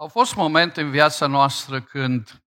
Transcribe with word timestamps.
Au 0.00 0.08
fost 0.08 0.34
momente 0.34 0.80
în 0.80 0.90
viața 0.90 1.26
noastră 1.26 1.82
când, 1.82 2.44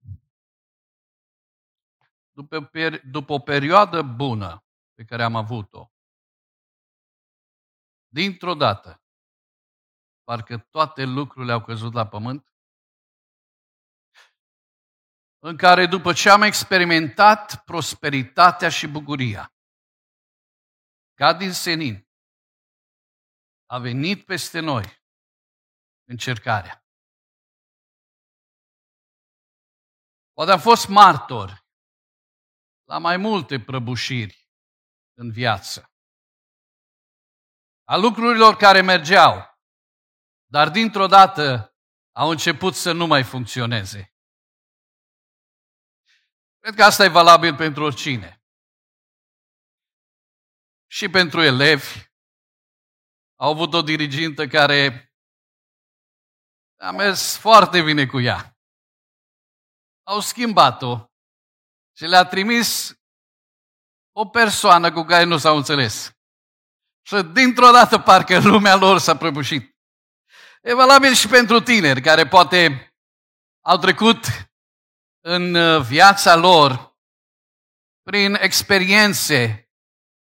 după, 2.30 2.70
după 3.04 3.32
o 3.32 3.38
perioadă 3.38 4.02
bună 4.02 4.64
pe 4.94 5.04
care 5.04 5.22
am 5.22 5.36
avut-o, 5.36 5.90
dintr-o 8.08 8.54
dată, 8.54 9.02
parcă 10.22 10.58
toate 10.58 11.04
lucrurile 11.04 11.52
au 11.52 11.64
căzut 11.64 11.92
la 11.92 12.08
pământ, 12.08 12.54
în 15.38 15.56
care 15.56 15.86
după 15.86 16.12
ce 16.12 16.30
am 16.30 16.42
experimentat 16.42 17.64
prosperitatea 17.64 18.68
și 18.68 18.86
bucuria, 18.86 19.54
ca 21.14 21.32
din 21.32 21.52
senin, 21.52 22.08
a 23.66 23.78
venit 23.78 24.24
peste 24.24 24.60
noi 24.60 25.02
încercarea. 26.04 26.79
Poate 30.40 30.54
am 30.54 30.60
fost 30.60 30.88
martor 30.88 31.66
la 32.84 32.98
mai 32.98 33.16
multe 33.16 33.60
prăbușiri 33.60 34.48
în 35.14 35.30
viață. 35.32 35.92
A 37.84 37.96
lucrurilor 37.96 38.56
care 38.56 38.80
mergeau, 38.80 39.58
dar 40.44 40.70
dintr-o 40.70 41.06
dată 41.06 41.76
au 42.12 42.30
început 42.30 42.74
să 42.74 42.92
nu 42.92 43.06
mai 43.06 43.24
funcționeze. 43.24 44.14
Cred 46.58 46.74
că 46.74 46.82
asta 46.82 47.04
e 47.04 47.08
valabil 47.08 47.56
pentru 47.56 47.84
oricine. 47.84 48.44
Și 50.86 51.08
pentru 51.08 51.40
elevi. 51.42 52.08
Au 53.34 53.50
avut 53.50 53.74
o 53.74 53.82
dirigintă 53.82 54.46
care 54.46 55.12
a 56.76 56.90
mers 56.90 57.36
foarte 57.36 57.82
bine 57.82 58.06
cu 58.06 58.20
ea 58.20 58.49
au 60.10 60.20
schimbat-o 60.20 61.04
și 61.96 62.04
le-a 62.04 62.24
trimis 62.24 62.94
o 64.12 64.26
persoană 64.26 64.92
cu 64.92 65.02
care 65.02 65.24
nu 65.24 65.38
s-au 65.38 65.56
înțeles. 65.56 66.12
Și 67.02 67.22
dintr-o 67.22 67.70
dată 67.70 67.98
parcă 67.98 68.38
lumea 68.38 68.74
lor 68.74 68.98
s-a 68.98 69.16
prăbușit. 69.16 69.76
E 70.62 70.74
valabil 70.74 71.14
și 71.14 71.28
pentru 71.28 71.60
tineri 71.60 72.00
care 72.00 72.26
poate 72.26 72.94
au 73.60 73.78
trecut 73.78 74.24
în 75.20 75.54
uh, 75.54 75.82
viața 75.82 76.36
lor 76.36 76.96
prin 78.02 78.34
experiențe 78.40 79.70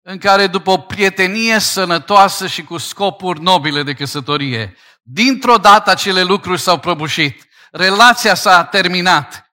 în 0.02 0.18
care 0.18 0.46
după 0.46 0.70
o 0.70 0.78
prietenie 0.78 1.58
sănătoasă 1.58 2.46
și 2.46 2.64
cu 2.64 2.78
scopuri 2.78 3.40
nobile 3.40 3.82
de 3.82 3.94
căsătorie, 3.94 4.76
dintr-o 5.02 5.56
dată 5.56 5.90
acele 5.90 6.22
lucruri 6.22 6.60
s-au 6.60 6.78
prăbușit. 6.80 7.48
Relația 7.70 8.34
s-a 8.34 8.64
terminat 8.64 9.47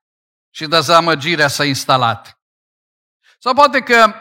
și 0.56 0.68
dezamăgirea 0.68 1.48
s-a 1.48 1.66
instalat. 1.66 2.42
Sau 3.40 3.54
poate 3.54 3.80
că 3.80 4.14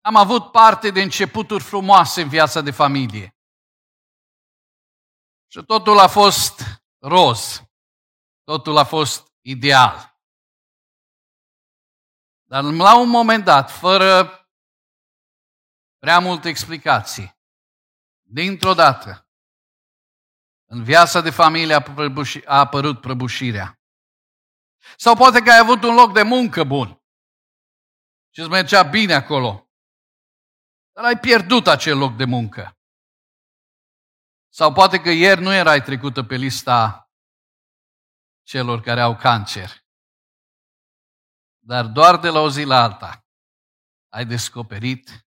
am 0.00 0.16
avut 0.16 0.50
parte 0.50 0.90
de 0.90 1.02
începuturi 1.02 1.62
frumoase 1.62 2.22
în 2.22 2.28
viața 2.28 2.60
de 2.60 2.70
familie. 2.70 3.36
Și 5.46 5.62
totul 5.66 5.98
a 5.98 6.08
fost 6.08 6.62
roz. 6.98 7.62
Totul 8.44 8.76
a 8.76 8.84
fost 8.84 9.32
ideal. 9.40 10.18
Dar 12.42 12.62
la 12.62 13.00
un 13.00 13.08
moment 13.08 13.44
dat, 13.44 13.70
fără 13.70 14.28
prea 15.98 16.18
multe 16.18 16.48
explicații, 16.48 17.38
dintr-o 18.20 18.74
dată, 18.74 19.28
în 20.64 20.84
viața 20.84 21.20
de 21.20 21.30
familie 21.30 21.74
a 22.44 22.58
apărut 22.58 23.00
prăbușirea. 23.00 23.78
Sau 24.96 25.14
poate 25.16 25.40
că 25.40 25.50
ai 25.50 25.58
avut 25.58 25.82
un 25.82 25.94
loc 25.94 26.12
de 26.12 26.22
muncă 26.22 26.64
bun 26.64 27.02
și 28.30 28.40
îți 28.40 28.48
mergea 28.48 28.82
bine 28.82 29.14
acolo. 29.14 29.68
Dar 30.92 31.04
ai 31.04 31.18
pierdut 31.18 31.66
acel 31.66 31.98
loc 31.98 32.16
de 32.16 32.24
muncă. 32.24 32.78
Sau 34.48 34.72
poate 34.72 35.00
că 35.00 35.10
ieri 35.10 35.40
nu 35.40 35.52
erai 35.52 35.82
trecută 35.82 36.22
pe 36.22 36.34
lista 36.34 37.10
celor 38.42 38.80
care 38.80 39.00
au 39.00 39.16
cancer. 39.16 39.84
Dar 41.58 41.86
doar 41.86 42.18
de 42.18 42.28
la 42.28 42.40
o 42.40 42.50
zi 42.50 42.62
la 42.62 42.82
alta 42.82 43.26
ai 44.08 44.26
descoperit 44.26 45.26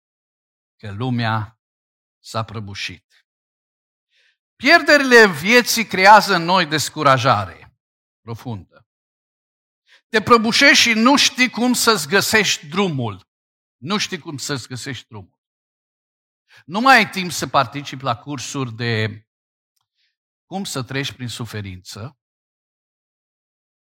că 0.76 0.90
lumea 0.90 1.60
s-a 2.18 2.44
prăbușit. 2.44 3.26
Pierderile 4.56 5.26
vieții 5.26 5.86
creează 5.86 6.34
în 6.34 6.42
noi 6.42 6.66
descurajare 6.66 7.78
profundă. 8.20 8.83
Te 10.14 10.22
prăbușești 10.22 10.82
și 10.82 10.92
nu 10.92 11.16
știi 11.16 11.50
cum 11.50 11.72
să-ți 11.72 12.08
găsești 12.08 12.66
drumul. 12.66 13.28
Nu 13.76 13.98
știi 13.98 14.18
cum 14.18 14.36
să-ți 14.36 14.68
găsești 14.68 15.06
drumul. 15.08 15.40
Nu 16.64 16.80
mai 16.80 16.96
ai 16.96 17.10
timp 17.10 17.30
să 17.30 17.46
participi 17.46 18.02
la 18.02 18.16
cursuri 18.16 18.72
de 18.72 19.24
cum 20.46 20.64
să 20.64 20.82
treci 20.82 21.12
prin 21.12 21.28
suferință, 21.28 22.18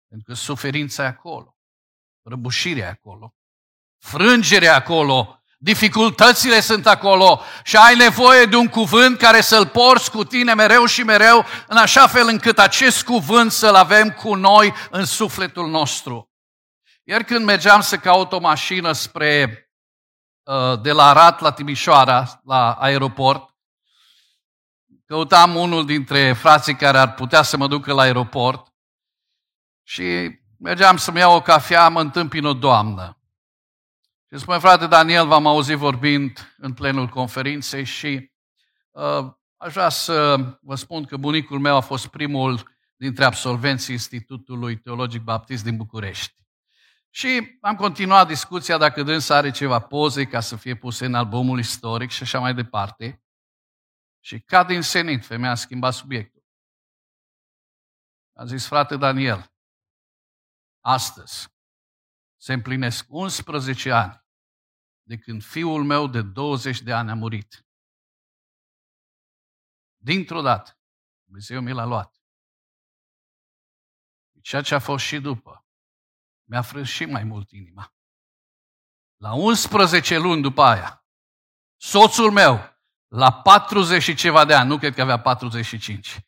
pentru 0.07 0.27
că 0.27 0.33
suferința 0.33 1.03
e 1.03 1.07
acolo, 1.07 1.57
răbușirea 2.21 2.87
e 2.87 2.89
acolo, 2.89 3.35
frângerea 3.97 4.75
acolo, 4.75 5.40
dificultățile 5.63 6.59
sunt 6.59 6.87
acolo 6.87 7.41
și 7.63 7.77
ai 7.77 7.95
nevoie 7.95 8.45
de 8.45 8.55
un 8.55 8.67
cuvânt 8.67 9.17
care 9.17 9.41
să-l 9.41 9.67
porți 9.67 10.11
cu 10.11 10.23
tine 10.23 10.53
mereu 10.53 10.85
și 10.85 11.03
mereu, 11.03 11.45
în 11.67 11.77
așa 11.77 12.07
fel 12.07 12.27
încât 12.27 12.59
acest 12.59 13.03
cuvânt 13.03 13.51
să-l 13.51 13.75
avem 13.75 14.11
cu 14.11 14.35
noi 14.35 14.73
în 14.89 15.05
sufletul 15.05 15.69
nostru. 15.69 16.31
Iar 17.03 17.23
când 17.23 17.45
mergeam 17.45 17.81
să 17.81 17.97
caut 17.97 18.31
o 18.31 18.39
mașină 18.39 18.91
spre, 18.91 19.69
uh, 20.43 20.81
de 20.81 20.91
la 20.91 21.09
Arat 21.09 21.39
la 21.39 21.51
Timișoara, 21.51 22.41
la 22.43 22.71
aeroport, 22.71 23.55
căutam 25.05 25.55
unul 25.55 25.85
dintre 25.85 26.33
frații 26.33 26.75
care 26.75 26.97
ar 26.97 27.13
putea 27.13 27.41
să 27.41 27.57
mă 27.57 27.67
ducă 27.67 27.93
la 27.93 28.01
aeroport 28.01 28.67
și 29.83 30.39
mergeam 30.59 30.97
să-mi 30.97 31.19
iau 31.19 31.35
o 31.35 31.41
cafea, 31.41 31.89
mă 31.89 32.01
întâmpin 32.01 32.45
o 32.45 32.53
doamnă. 32.53 33.20
Și 34.33 34.37
spune, 34.37 34.59
frate 34.59 34.87
Daniel, 34.87 35.27
v-am 35.27 35.45
auzit 35.45 35.77
vorbind 35.77 36.55
în 36.57 36.73
plenul 36.73 37.07
conferinței 37.07 37.83
și 37.83 38.31
uh, 38.91 39.33
aș 39.57 39.73
vrea 39.73 39.89
să 39.89 40.35
vă 40.61 40.75
spun 40.75 41.05
că 41.05 41.17
bunicul 41.17 41.59
meu 41.59 41.75
a 41.75 41.79
fost 41.79 42.07
primul 42.07 42.71
dintre 42.95 43.23
absolvenții 43.23 43.93
Institutului 43.93 44.79
Teologic 44.79 45.21
Baptist 45.21 45.63
din 45.63 45.77
București. 45.77 46.35
Și 47.09 47.57
am 47.61 47.75
continuat 47.75 48.27
discuția 48.27 48.77
dacă 48.77 49.03
dânsa 49.03 49.35
are 49.35 49.51
ceva 49.51 49.79
poze 49.79 50.25
ca 50.25 50.39
să 50.39 50.55
fie 50.55 50.75
puse 50.75 51.05
în 51.05 51.13
albumul 51.13 51.59
istoric 51.59 52.09
și 52.09 52.23
așa 52.23 52.39
mai 52.39 52.53
departe. 52.53 53.23
Și 54.19 54.39
ca 54.39 54.63
din 54.63 54.81
senit, 54.81 55.25
femeia 55.25 55.51
a 55.51 55.55
schimbat 55.55 55.93
subiectul. 55.93 56.43
A 58.33 58.45
zis, 58.45 58.67
frate 58.67 58.97
Daniel, 58.97 59.53
astăzi 60.79 61.49
se 62.37 62.53
împlinesc 62.53 63.05
11 63.09 63.91
ani 63.91 64.20
de 65.11 65.17
când 65.17 65.43
fiul 65.43 65.83
meu 65.83 66.07
de 66.07 66.21
20 66.21 66.81
de 66.81 66.93
ani 66.93 67.09
a 67.09 67.15
murit. 67.15 67.65
Dintr-o 69.97 70.41
dată, 70.41 70.79
Dumnezeu 71.23 71.61
mi 71.61 71.71
l-a 71.71 71.85
luat. 71.85 72.21
Ceea 74.41 74.61
ce 74.61 74.75
a 74.75 74.79
fost 74.79 75.05
și 75.05 75.19
după, 75.19 75.65
mi-a 76.49 76.61
frâns 76.61 76.89
și 76.89 77.05
mai 77.05 77.23
mult 77.23 77.51
inima. 77.51 77.93
La 79.17 79.33
11 79.33 80.17
luni 80.17 80.41
după 80.41 80.61
aia, 80.61 81.05
soțul 81.75 82.31
meu, 82.31 82.57
la 83.07 83.41
40 83.41 84.01
și 84.01 84.15
ceva 84.15 84.45
de 84.45 84.53
ani, 84.53 84.69
nu 84.69 84.77
cred 84.77 84.93
că 84.93 85.01
avea 85.01 85.21
45, 85.21 86.27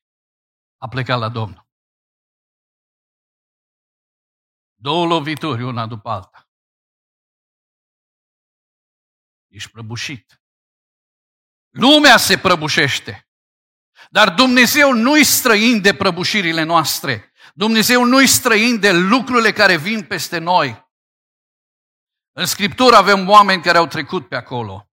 a 0.78 0.88
plecat 0.88 1.20
la 1.20 1.30
Domnul. 1.30 1.68
Două 4.74 5.06
lovituri, 5.06 5.64
una 5.64 5.88
după 5.88 6.10
alta. 6.10 6.43
Ești 9.54 9.70
prăbușit. 9.72 10.42
Lumea 11.70 12.18
se 12.18 12.38
prăbușește. 12.38 13.28
Dar 14.10 14.34
Dumnezeu 14.34 14.94
nu-i 14.94 15.24
străin 15.24 15.82
de 15.82 15.96
prăbușirile 15.96 16.64
noastre. 16.64 17.34
Dumnezeu 17.54 18.04
nu-i 18.04 18.28
străin 18.28 18.80
de 18.80 18.92
lucrurile 18.92 19.52
care 19.52 19.78
vin 19.78 20.06
peste 20.06 20.38
noi. 20.38 20.92
În 22.32 22.46
Scriptură 22.46 22.96
avem 22.96 23.30
oameni 23.30 23.62
care 23.62 23.78
au 23.78 23.88
trecut 23.88 24.28
pe 24.28 24.36
acolo. 24.36 24.92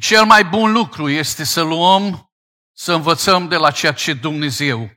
Cel 0.00 0.24
mai 0.24 0.44
bun 0.44 0.72
lucru 0.72 1.08
este 1.08 1.44
să 1.44 1.62
luăm, 1.62 2.32
să 2.72 2.92
învățăm 2.92 3.48
de 3.48 3.56
la 3.56 3.70
ceea 3.70 3.92
ce 3.92 4.14
Dumnezeu 4.14 4.90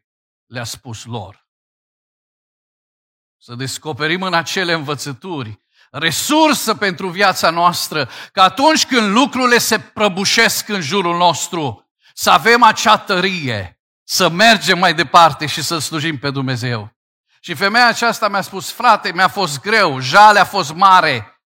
le-a 0.46 0.64
spus 0.64 1.06
lor. 1.06 1.48
Să 3.38 3.56
descoperim 3.56 4.22
în 4.22 4.34
acele 4.34 4.74
învățături 4.74 5.62
resursă 5.92 6.76
pentru 6.76 7.08
viața 7.08 7.50
noastră, 7.50 8.10
că 8.32 8.42
atunci 8.42 8.86
când 8.86 9.12
lucrurile 9.12 9.58
se 9.58 9.80
prăbușesc 9.80 10.68
în 10.68 10.82
jurul 10.82 11.18
nostru, 11.18 11.90
să 12.14 12.30
avem 12.30 12.64
acea 12.64 12.98
tărie 12.98 13.80
să 14.04 14.30
mergem 14.30 14.80
mai 14.80 14.94
departe 14.94 15.46
și 15.46 15.64
să 15.64 15.78
slujim 15.78 16.18
pe 16.18 16.30
Dumnezeu. 16.30 16.98
Și 17.40 17.54
femeia 17.54 17.88
aceasta 17.88 18.28
mi-a 18.28 18.42
spus, 18.42 18.72
frate, 18.72 19.12
mi-a 19.12 19.28
fost 19.28 19.62
greu, 19.62 20.00
jale 20.00 20.40
a 20.40 20.46
fost 20.46 20.74
mare, 20.74 21.42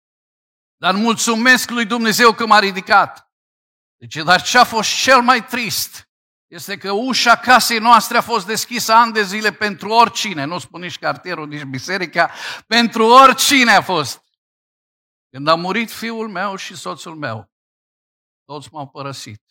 dar 0.76 0.94
mulțumesc 0.94 1.70
lui 1.70 1.84
Dumnezeu 1.84 2.32
că 2.32 2.46
m-a 2.46 2.58
ridicat. 2.58 3.32
Deci, 3.96 4.14
dar 4.14 4.42
ce 4.42 4.58
a 4.58 4.64
fost 4.64 4.94
cel 4.94 5.20
mai 5.20 5.44
trist 5.44 6.08
este 6.46 6.76
că 6.76 6.92
ușa 6.92 7.36
casei 7.36 7.78
noastre 7.78 8.16
a 8.16 8.20
fost 8.20 8.46
deschisă 8.46 8.92
ani 8.92 9.12
de 9.12 9.22
zile 9.22 9.52
pentru 9.52 9.88
oricine, 9.88 10.44
nu 10.44 10.58
spun 10.58 10.80
nici 10.80 10.98
cartierul, 10.98 11.48
nici 11.48 11.62
biserica, 11.62 12.30
pentru 12.66 13.06
oricine 13.06 13.72
a 13.72 13.82
fost. 13.82 14.22
Când 15.30 15.48
a 15.48 15.54
murit 15.54 15.90
fiul 15.90 16.28
meu 16.28 16.56
și 16.56 16.76
soțul 16.76 17.16
meu, 17.16 17.52
toți 18.44 18.72
m-au 18.72 18.88
părăsit. 18.88 19.42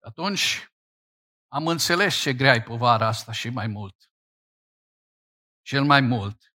Atunci 0.00 0.68
am 1.48 1.66
înțeles 1.66 2.20
ce 2.20 2.34
grea 2.34 2.54
e 2.54 2.62
povara 2.62 3.06
asta 3.06 3.32
și 3.32 3.48
mai 3.48 3.66
mult. 3.66 4.10
Cel 5.62 5.84
mai 5.84 6.00
mult. 6.00 6.54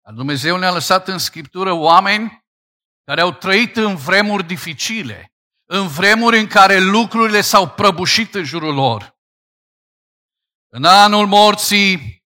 Dar 0.00 0.14
Dumnezeu 0.14 0.58
ne-a 0.58 0.72
lăsat 0.72 1.08
în 1.08 1.18
Scriptură 1.18 1.72
oameni 1.72 2.44
care 3.04 3.20
au 3.20 3.32
trăit 3.32 3.76
în 3.76 3.96
vremuri 3.96 4.46
dificile, 4.46 5.34
în 5.64 5.88
vremuri 5.88 6.38
în 6.38 6.46
care 6.46 6.78
lucrurile 6.78 7.40
s-au 7.40 7.70
prăbușit 7.70 8.34
în 8.34 8.44
jurul 8.44 8.74
lor. 8.74 9.18
În 10.68 10.84
anul 10.84 11.26
morții 11.26 12.21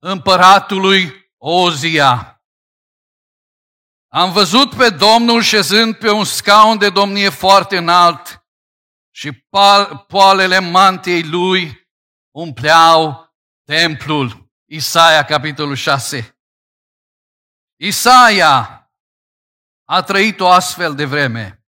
împăratului 0.00 1.30
Ozia, 1.36 2.30
am 4.12 4.32
văzut 4.32 4.74
pe 4.76 4.90
Domnul 4.90 5.42
șezând 5.42 5.96
pe 5.96 6.10
un 6.10 6.24
scaun 6.24 6.78
de 6.78 6.90
domnie 6.90 7.28
foarte 7.28 7.76
înalt 7.76 8.46
și 9.10 9.32
poalele 10.06 10.58
mantiei 10.58 11.22
lui 11.22 11.88
umpleau 12.30 13.34
templul. 13.64 14.50
Isaia, 14.64 15.24
capitolul 15.24 15.74
6. 15.74 16.38
Isaia 17.76 18.90
a 19.84 20.02
trăit 20.02 20.40
o 20.40 20.48
astfel 20.48 20.94
de 20.94 21.04
vreme. 21.04 21.64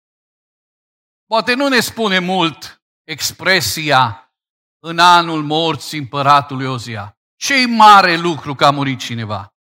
Poate 1.26 1.54
nu 1.54 1.68
ne 1.68 1.80
spune 1.80 2.20
mult 2.20 2.84
expresia 3.04 4.34
în 4.80 5.00
anul 5.00 5.44
morții 5.44 6.00
împăratului 6.00 6.66
Ozia. 6.66 7.21
Ce 7.42 7.66
mare 7.68 8.16
lucru 8.16 8.56
că 8.56 8.66
a 8.66 8.72
murit 8.72 9.00
cineva. 9.00 9.56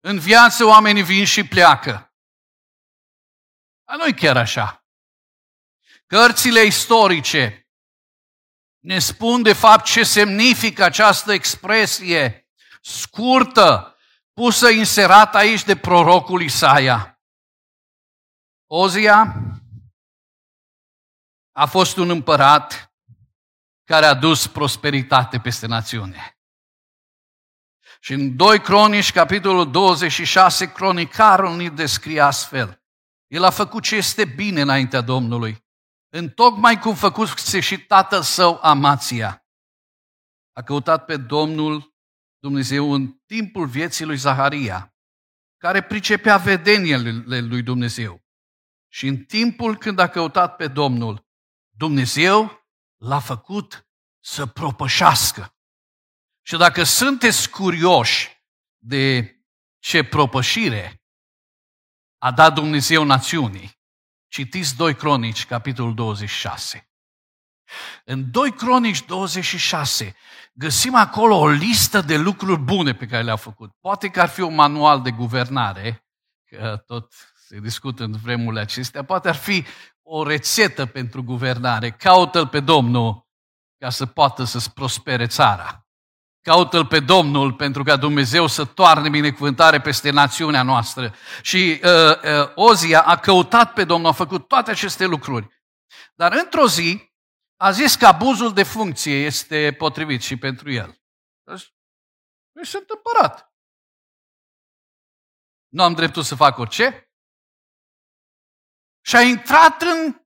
În 0.00 0.18
viață 0.18 0.64
oamenii 0.64 1.02
vin 1.02 1.24
și 1.24 1.44
pleacă. 1.46 2.14
Dar 3.84 3.96
nu 3.96 4.14
chiar 4.14 4.36
așa. 4.36 4.86
Cărțile 6.06 6.64
istorice 6.64 7.68
ne 8.78 8.98
spun 8.98 9.42
de 9.42 9.52
fapt 9.52 9.84
ce 9.84 10.02
semnifică 10.04 10.84
această 10.84 11.32
expresie 11.32 12.48
scurtă, 12.82 13.96
pusă 14.32 14.68
inserat 14.68 15.34
aici 15.34 15.64
de 15.64 15.76
prorocul 15.76 16.42
Isaia. 16.42 17.20
Ozia 18.66 19.34
a 21.52 21.66
fost 21.66 21.96
un 21.96 22.10
împărat 22.10 22.92
care 23.84 24.06
a 24.06 24.14
dus 24.14 24.46
prosperitate 24.46 25.40
peste 25.40 25.66
națiune. 25.66 26.37
Și 28.00 28.12
în 28.12 28.36
2 28.36 28.60
Cronici, 28.60 29.12
capitolul 29.12 29.70
26, 29.70 30.72
cronicarul 30.72 31.56
ne 31.56 31.68
descrie 31.68 32.20
astfel. 32.20 32.82
El 33.26 33.44
a 33.44 33.50
făcut 33.50 33.82
ce 33.82 33.96
este 33.96 34.24
bine 34.24 34.60
înaintea 34.60 35.00
Domnului 35.00 35.66
în 36.08 36.28
tocmai 36.28 36.78
cum 36.78 36.94
făcuse 36.94 37.60
și 37.60 37.78
tatăl 37.78 38.22
său 38.22 38.58
Amația. 38.62 39.46
A 40.52 40.62
căutat 40.62 41.04
pe 41.04 41.16
Domnul 41.16 41.96
Dumnezeu 42.38 42.92
în 42.92 43.12
timpul 43.26 43.66
vieții 43.66 44.04
lui 44.04 44.16
Zaharia, 44.16 44.94
care 45.56 45.82
pricepea 45.82 46.36
vedeniile 46.36 47.40
lui 47.40 47.62
Dumnezeu. 47.62 48.22
Și 48.92 49.06
în 49.06 49.24
timpul 49.24 49.76
când 49.76 49.98
a 49.98 50.08
căutat 50.08 50.56
pe 50.56 50.68
Domnul, 50.68 51.26
Dumnezeu 51.76 52.66
l-a 52.96 53.18
făcut 53.18 53.88
să 54.24 54.46
propășească. 54.46 55.57
Și 56.48 56.56
dacă 56.56 56.82
sunteți 56.82 57.50
curioși 57.50 58.42
de 58.78 59.36
ce 59.78 60.04
propășire 60.04 61.02
a 62.18 62.32
dat 62.32 62.54
Dumnezeu 62.54 63.04
națiunii, 63.04 63.78
Citiți 64.28 64.76
2 64.76 64.94
Cronici, 64.94 65.46
capitolul 65.46 65.94
26. 65.94 66.90
În 68.04 68.30
2 68.30 68.52
Cronici 68.52 69.04
26 69.04 70.16
găsim 70.52 70.94
acolo 70.94 71.36
o 71.36 71.48
listă 71.48 72.00
de 72.00 72.16
lucruri 72.16 72.60
bune 72.60 72.94
pe 72.94 73.06
care 73.06 73.22
le-a 73.22 73.36
făcut. 73.36 73.74
Poate 73.80 74.08
că 74.08 74.20
ar 74.20 74.28
fi 74.28 74.40
un 74.40 74.54
manual 74.54 75.02
de 75.02 75.10
guvernare, 75.10 76.06
că 76.44 76.82
tot 76.86 77.14
se 77.46 77.58
discută 77.58 78.04
în 78.04 78.12
vremurile 78.12 78.60
acestea, 78.60 79.04
poate 79.04 79.28
ar 79.28 79.36
fi 79.36 79.64
o 80.02 80.24
rețetă 80.24 80.86
pentru 80.86 81.22
guvernare. 81.22 81.90
Caută-l 81.90 82.48
pe 82.48 82.60
Domnul 82.60 83.28
ca 83.78 83.90
să 83.90 84.06
poată 84.06 84.44
să-ți 84.44 84.72
prospere 84.72 85.26
țara. 85.26 85.82
Caută-L 86.42 86.86
pe 86.86 87.00
Domnul 87.00 87.52
pentru 87.52 87.82
ca 87.82 87.96
Dumnezeu 87.96 88.46
să 88.46 88.64
toarne 88.64 89.08
binecuvântare 89.08 89.80
peste 89.80 90.10
națiunea 90.10 90.62
noastră. 90.62 91.14
Și 91.42 91.80
uh, 91.84 92.40
uh, 92.40 92.52
Ozia 92.54 93.02
a 93.02 93.18
căutat 93.18 93.72
pe 93.72 93.84
Domnul, 93.84 94.10
a 94.10 94.12
făcut 94.12 94.48
toate 94.48 94.70
aceste 94.70 95.04
lucruri. 95.04 95.48
Dar 96.14 96.32
într-o 96.32 96.66
zi 96.66 97.12
a 97.56 97.70
zis 97.70 97.94
că 97.94 98.06
abuzul 98.06 98.54
de 98.54 98.62
funcție 98.62 99.24
este 99.24 99.74
potrivit 99.78 100.22
și 100.22 100.36
pentru 100.36 100.70
el. 100.70 101.00
Deci, 101.42 101.74
eu 102.52 102.62
sunt 102.62 102.90
împărat. 102.90 103.52
Nu 105.68 105.82
am 105.82 105.94
dreptul 105.94 106.22
să 106.22 106.34
fac 106.34 106.58
orice. 106.58 107.12
Și 109.00 109.16
a 109.16 109.20
intrat 109.20 109.82
în, 109.82 110.22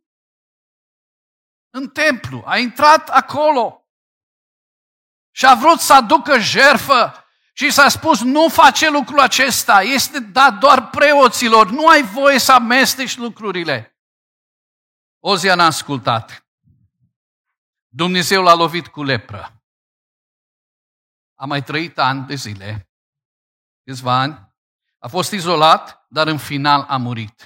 în 1.71 1.91
templu, 1.91 2.43
a 2.47 2.59
intrat 2.59 3.09
acolo 3.09 3.82
și 5.33 5.47
a 5.47 5.55
vrut 5.55 5.81
să 5.81 5.93
aducă 5.93 6.39
jerfă 6.39 7.27
și 7.53 7.71
s-a 7.71 7.89
spus, 7.89 8.21
nu 8.21 8.49
face 8.49 8.91
lucrul 8.91 9.21
acesta, 9.21 9.83
este 9.83 10.21
dat 10.21 10.59
doar 10.59 10.91
preoților, 10.91 11.71
nu 11.71 11.87
ai 11.87 12.03
voie 12.03 12.39
să 12.39 12.53
amesteci 12.53 13.17
lucrurile. 13.17 13.97
Ozia 15.19 15.55
n-a 15.55 15.65
ascultat. 15.65 16.47
Dumnezeu 17.89 18.43
l-a 18.43 18.55
lovit 18.55 18.87
cu 18.87 19.03
lepră. 19.03 19.63
A 21.35 21.45
mai 21.47 21.63
trăit 21.63 21.99
ani 21.99 22.27
de 22.27 22.35
zile, 22.35 22.91
câțiva 23.85 24.21
ani, 24.21 24.55
a 24.99 25.09
fost 25.09 25.33
izolat, 25.33 26.07
dar 26.09 26.27
în 26.27 26.39
final 26.39 26.83
a 26.89 26.97
murit. 26.97 27.41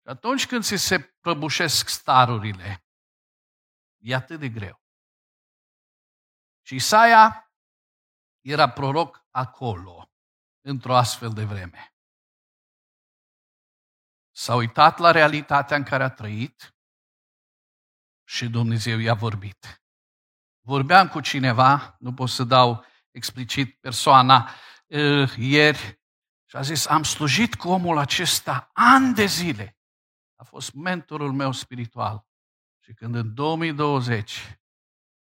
Și 0.00 0.12
atunci 0.12 0.46
când 0.46 0.64
ți 0.64 0.76
se 0.76 0.98
prăbușesc 1.00 1.88
starurile, 1.88 2.84
e 3.98 4.14
atât 4.14 4.40
de 4.40 4.48
greu. 4.48 4.85
Și 6.66 6.74
Isaia 6.74 7.52
era 8.40 8.70
proroc 8.70 9.26
acolo, 9.30 10.10
într-o 10.60 10.96
astfel 10.96 11.32
de 11.32 11.44
vreme. 11.44 11.94
S-a 14.30 14.54
uitat 14.54 14.98
la 14.98 15.10
realitatea 15.10 15.76
în 15.76 15.82
care 15.82 16.02
a 16.02 16.10
trăit 16.10 16.76
și 18.28 18.48
Dumnezeu 18.48 18.98
i-a 18.98 19.14
vorbit. 19.14 19.82
Vorbeam 20.60 21.08
cu 21.08 21.20
cineva, 21.20 21.96
nu 21.98 22.14
pot 22.14 22.28
să 22.28 22.44
dau 22.44 22.84
explicit 23.10 23.80
persoana, 23.80 24.50
uh, 24.86 25.36
ieri, 25.36 26.00
și 26.48 26.56
a 26.56 26.60
zis, 26.60 26.86
am 26.86 27.02
slujit 27.02 27.54
cu 27.54 27.68
omul 27.68 27.98
acesta 27.98 28.70
ani 28.72 29.14
de 29.14 29.24
zile. 29.24 29.78
A 30.34 30.44
fost 30.44 30.72
mentorul 30.74 31.32
meu 31.32 31.52
spiritual. 31.52 32.26
Și 32.78 32.92
când 32.92 33.14
în 33.14 33.34
2020 33.34 34.58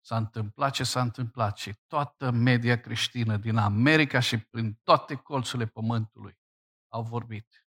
s-a 0.06 0.16
întâmplat 0.16 0.72
ce 0.72 0.84
s-a 0.84 1.00
întâmplat 1.00 1.56
și 1.56 1.74
toată 1.86 2.30
media 2.30 2.80
creștină 2.80 3.36
din 3.36 3.56
America 3.56 4.20
și 4.20 4.38
prin 4.38 4.74
toate 4.74 5.14
colțurile 5.14 5.66
pământului 5.66 6.38
au 6.88 7.02
vorbit. 7.02 7.66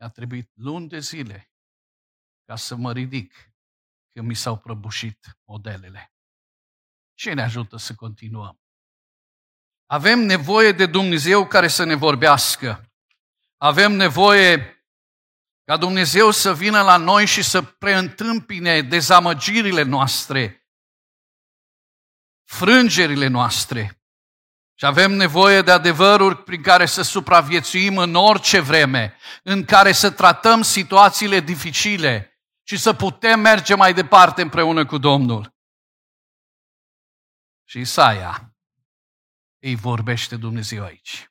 Mi-a 0.00 0.08
trebuit 0.08 0.50
luni 0.54 0.88
de 0.88 0.98
zile 0.98 1.52
ca 2.44 2.56
să 2.56 2.74
mă 2.74 2.92
ridic 2.92 3.52
că 4.12 4.22
mi 4.22 4.34
s-au 4.34 4.58
prăbușit 4.58 5.38
modelele. 5.44 6.12
Ce 7.14 7.32
ne 7.32 7.42
ajută 7.42 7.76
să 7.76 7.94
continuăm? 7.94 8.60
Avem 9.86 10.18
nevoie 10.18 10.72
de 10.72 10.86
Dumnezeu 10.86 11.46
care 11.46 11.68
să 11.68 11.84
ne 11.84 11.94
vorbească. 11.94 12.92
Avem 13.56 13.92
nevoie 13.92 14.84
ca 15.64 15.76
Dumnezeu 15.76 16.30
să 16.30 16.54
vină 16.54 16.82
la 16.82 16.96
noi 16.96 17.26
și 17.26 17.42
să 17.42 17.62
preîntâmpine 17.62 18.82
dezamăgirile 18.82 19.82
noastre, 19.82 20.58
frângerile 22.58 23.26
noastre. 23.26 23.98
Și 24.74 24.84
avem 24.84 25.12
nevoie 25.12 25.62
de 25.62 25.70
adevăruri 25.70 26.42
prin 26.42 26.62
care 26.62 26.86
să 26.86 27.02
supraviețuim 27.02 27.98
în 27.98 28.14
orice 28.14 28.60
vreme, 28.60 29.16
în 29.42 29.64
care 29.64 29.92
să 29.92 30.10
tratăm 30.10 30.62
situațiile 30.62 31.40
dificile 31.40 32.38
și 32.62 32.76
să 32.76 32.92
putem 32.92 33.40
merge 33.40 33.74
mai 33.74 33.94
departe 33.94 34.42
împreună 34.42 34.86
cu 34.86 34.98
Domnul. 34.98 35.54
Și 37.64 37.78
Isaia 37.78 38.54
îi 39.58 39.74
vorbește 39.74 40.36
Dumnezeu 40.36 40.84
aici. 40.84 41.28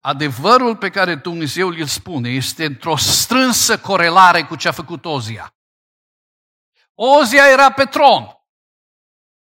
Adevărul 0.00 0.76
pe 0.76 0.90
care 0.90 1.14
Dumnezeu 1.14 1.68
îl 1.68 1.86
spune 1.86 2.28
este 2.28 2.64
într-o 2.64 2.96
strânsă 2.96 3.78
corelare 3.78 4.44
cu 4.44 4.56
ce 4.56 4.68
a 4.68 4.72
făcut 4.72 5.04
Ozia. 5.04 5.56
Ozia 6.94 7.48
era 7.50 7.72
pe 7.72 7.84
tron, 7.84 8.33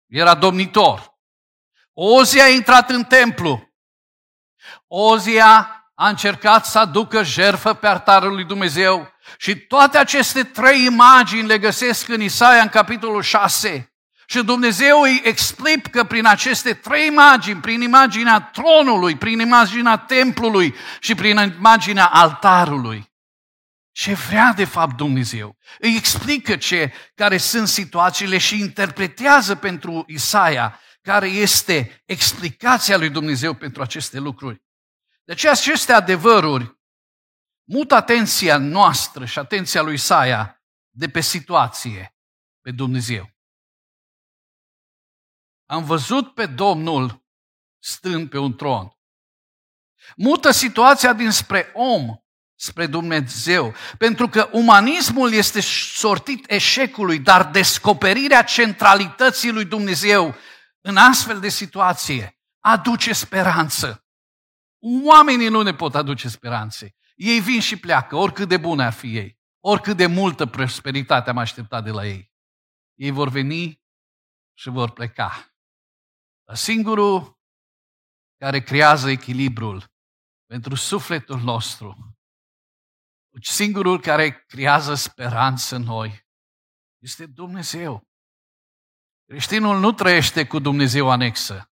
era 0.08 0.36
domnitor. 0.36 1.16
Ozia 1.94 2.44
a 2.44 2.50
intrat 2.50 2.90
în 2.90 3.04
templu. 3.04 3.70
Ozia 4.88 5.78
a 5.96 6.10
încercat 6.10 6.66
să 6.66 6.80
aducă 6.80 7.24
jertfă 7.24 7.74
pe 7.74 7.88
altarul 7.88 8.34
lui 8.34 8.44
Dumnezeu 8.44 9.14
și 9.38 9.56
toate 9.56 9.98
aceste 9.98 10.44
trei 10.44 10.86
imagini 10.86 11.48
le 11.48 11.58
găsesc 11.58 12.08
în 12.08 12.22
Isaia 12.22 12.62
în 12.62 12.70
capitolul 12.70 13.22
6. 13.22 13.92
Și 14.26 14.44
Dumnezeu 14.44 15.02
îi 15.02 15.22
explică 15.24 16.04
prin 16.04 16.26
aceste 16.26 16.74
trei 16.74 17.08
imagini, 17.08 17.60
prin 17.60 17.82
imaginea 17.82 18.40
tronului, 18.40 19.16
prin 19.16 19.40
imaginea 19.40 19.98
templului 19.98 20.76
și 21.00 21.16
prin 21.16 21.56
imaginea 21.58 22.06
altarului. 22.06 23.12
Ce 23.98 24.14
vrea 24.14 24.54
de 24.54 24.66
fapt 24.66 24.96
Dumnezeu? 24.96 25.58
Îi 25.80 25.96
explică 25.96 26.58
ce, 26.58 26.94
care 27.16 27.38
sunt 27.38 27.68
situațiile 27.68 28.38
și 28.38 28.60
interpretează 28.60 29.56
pentru 29.56 30.04
Isaia 30.08 30.80
care 31.02 31.28
este 31.28 32.04
explicația 32.06 32.98
lui 32.98 33.10
Dumnezeu 33.10 33.54
pentru 33.54 33.82
aceste 33.82 34.20
lucruri. 34.20 34.64
Deci 35.24 35.46
aceste 35.46 35.94
adevăruri 35.94 36.80
mut 37.64 37.92
atenția 37.92 38.58
noastră 38.58 39.26
și 39.26 39.40
atenția 39.40 39.82
lui 39.82 39.94
Isaia 39.94 40.64
de 40.90 41.10
pe 41.10 41.22
situație, 41.22 42.16
pe 42.62 42.72
Dumnezeu. 42.72 43.32
Am 45.66 45.84
văzut 45.84 46.34
pe 46.34 46.46
Domnul 46.46 47.26
stând 47.84 48.30
pe 48.30 48.38
un 48.38 48.56
tron. 48.56 48.92
Mută 50.16 50.52
situația 50.52 51.14
dinspre 51.14 51.72
om 51.74 52.18
spre 52.60 52.88
Dumnezeu, 52.88 53.74
pentru 53.98 54.28
că 54.28 54.50
umanismul 54.52 55.34
este 55.34 55.62
sortit 55.62 56.52
eșecului, 56.52 57.20
dar 57.20 57.46
descoperirea 57.46 58.44
centralității 58.44 59.52
lui 59.52 59.66
Dumnezeu 59.66 60.36
în 60.82 60.98
astfel 60.98 61.40
de 61.40 61.50
situație 61.50 62.40
aduce 62.60 63.14
speranță. 63.14 64.06
Oamenii 65.06 65.48
nu 65.48 65.62
ne 65.62 65.74
pot 65.74 65.96
aduce 65.96 66.30
speranțe. 66.30 66.96
Ei 67.16 67.40
vin 67.40 67.60
și 67.60 67.80
pleacă, 67.80 68.16
oricât 68.16 68.48
de 68.48 68.58
bune 68.58 68.86
ar 68.86 68.94
fi 68.94 69.18
ei, 69.18 69.40
oricât 69.60 69.98
de 69.98 70.06
multă 70.06 70.46
prosperitate 70.46 71.30
am 71.30 71.38
așteptat 71.38 71.84
de 71.84 71.92
la 71.92 72.06
ei. 72.06 72.32
Ei 72.96 73.12
vor 73.12 73.30
veni 73.30 73.82
și 74.54 74.70
vor 74.70 74.92
pleca. 74.92 75.52
Singurul 76.54 77.40
care 78.38 78.62
creează 78.62 79.10
echilibrul 79.10 79.92
pentru 80.46 80.76
sufletul 80.76 81.40
nostru, 81.40 82.17
singurul 83.46 84.02
care 84.02 84.44
creează 84.48 84.94
speranță 84.94 85.76
în 85.76 85.82
noi, 85.82 86.26
este 86.98 87.26
Dumnezeu. 87.26 88.08
Creștinul 89.26 89.80
nu 89.80 89.92
trăiește 89.92 90.48
cu 90.48 90.60
Dumnezeu 90.60 91.10
anexă, 91.10 91.72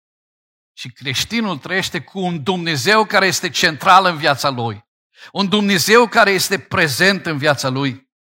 ci 0.73 0.93
creștinul 0.93 1.59
trăiește 1.59 2.03
cu 2.03 2.19
un 2.19 2.43
Dumnezeu 2.43 3.05
care 3.05 3.27
este 3.27 3.51
central 3.51 4.05
în 4.05 4.17
viața 4.17 4.49
lui. 4.49 4.89
Un 5.33 5.49
Dumnezeu 5.49 6.09
care 6.09 6.31
este 6.31 6.59
prezent 6.59 7.27
în 7.27 7.39
viața 7.39 7.69
lui. 7.69 8.11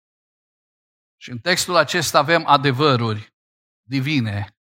Și 1.17 1.31
în 1.31 1.39
textul 1.39 1.77
acesta 1.77 2.19
avem 2.19 2.47
adevăruri 2.47 3.35
divine 3.83 4.57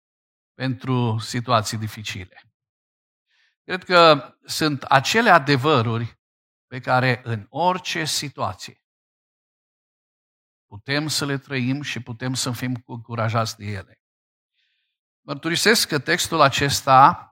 pentru 0.53 1.17
situații 1.17 1.77
dificile. 1.77 2.41
Cred 3.63 3.84
că 3.84 4.29
sunt 4.46 4.84
acele 4.84 5.29
adevăruri 5.29 6.20
pe 6.67 6.79
care 6.79 7.22
în 7.24 7.45
orice 7.50 8.05
situație 8.05 8.86
putem 10.65 11.07
să 11.07 11.25
le 11.25 11.38
trăim 11.38 11.81
și 11.81 12.00
putem 12.00 12.34
să 12.34 12.51
fim 12.51 12.84
încurajați 12.86 13.57
de 13.57 13.65
ele. 13.65 14.01
Mărturisesc 15.22 15.88
că 15.88 16.00
textul 16.00 16.41
acesta 16.41 17.29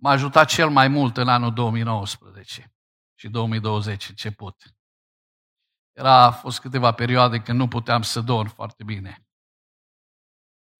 m-a 0.00 0.10
ajutat 0.10 0.48
cel 0.48 0.70
mai 0.70 0.88
mult 0.88 1.16
în 1.16 1.28
anul 1.28 1.54
2019 1.54 2.74
și 3.14 3.28
2020 3.28 4.08
început. 4.08 4.74
Era, 5.92 6.24
a 6.24 6.30
fost 6.30 6.60
câteva 6.60 6.92
perioade 6.92 7.42
când 7.42 7.58
nu 7.58 7.68
puteam 7.68 8.02
să 8.02 8.20
dorm 8.20 8.48
foarte 8.48 8.84
bine. 8.84 9.26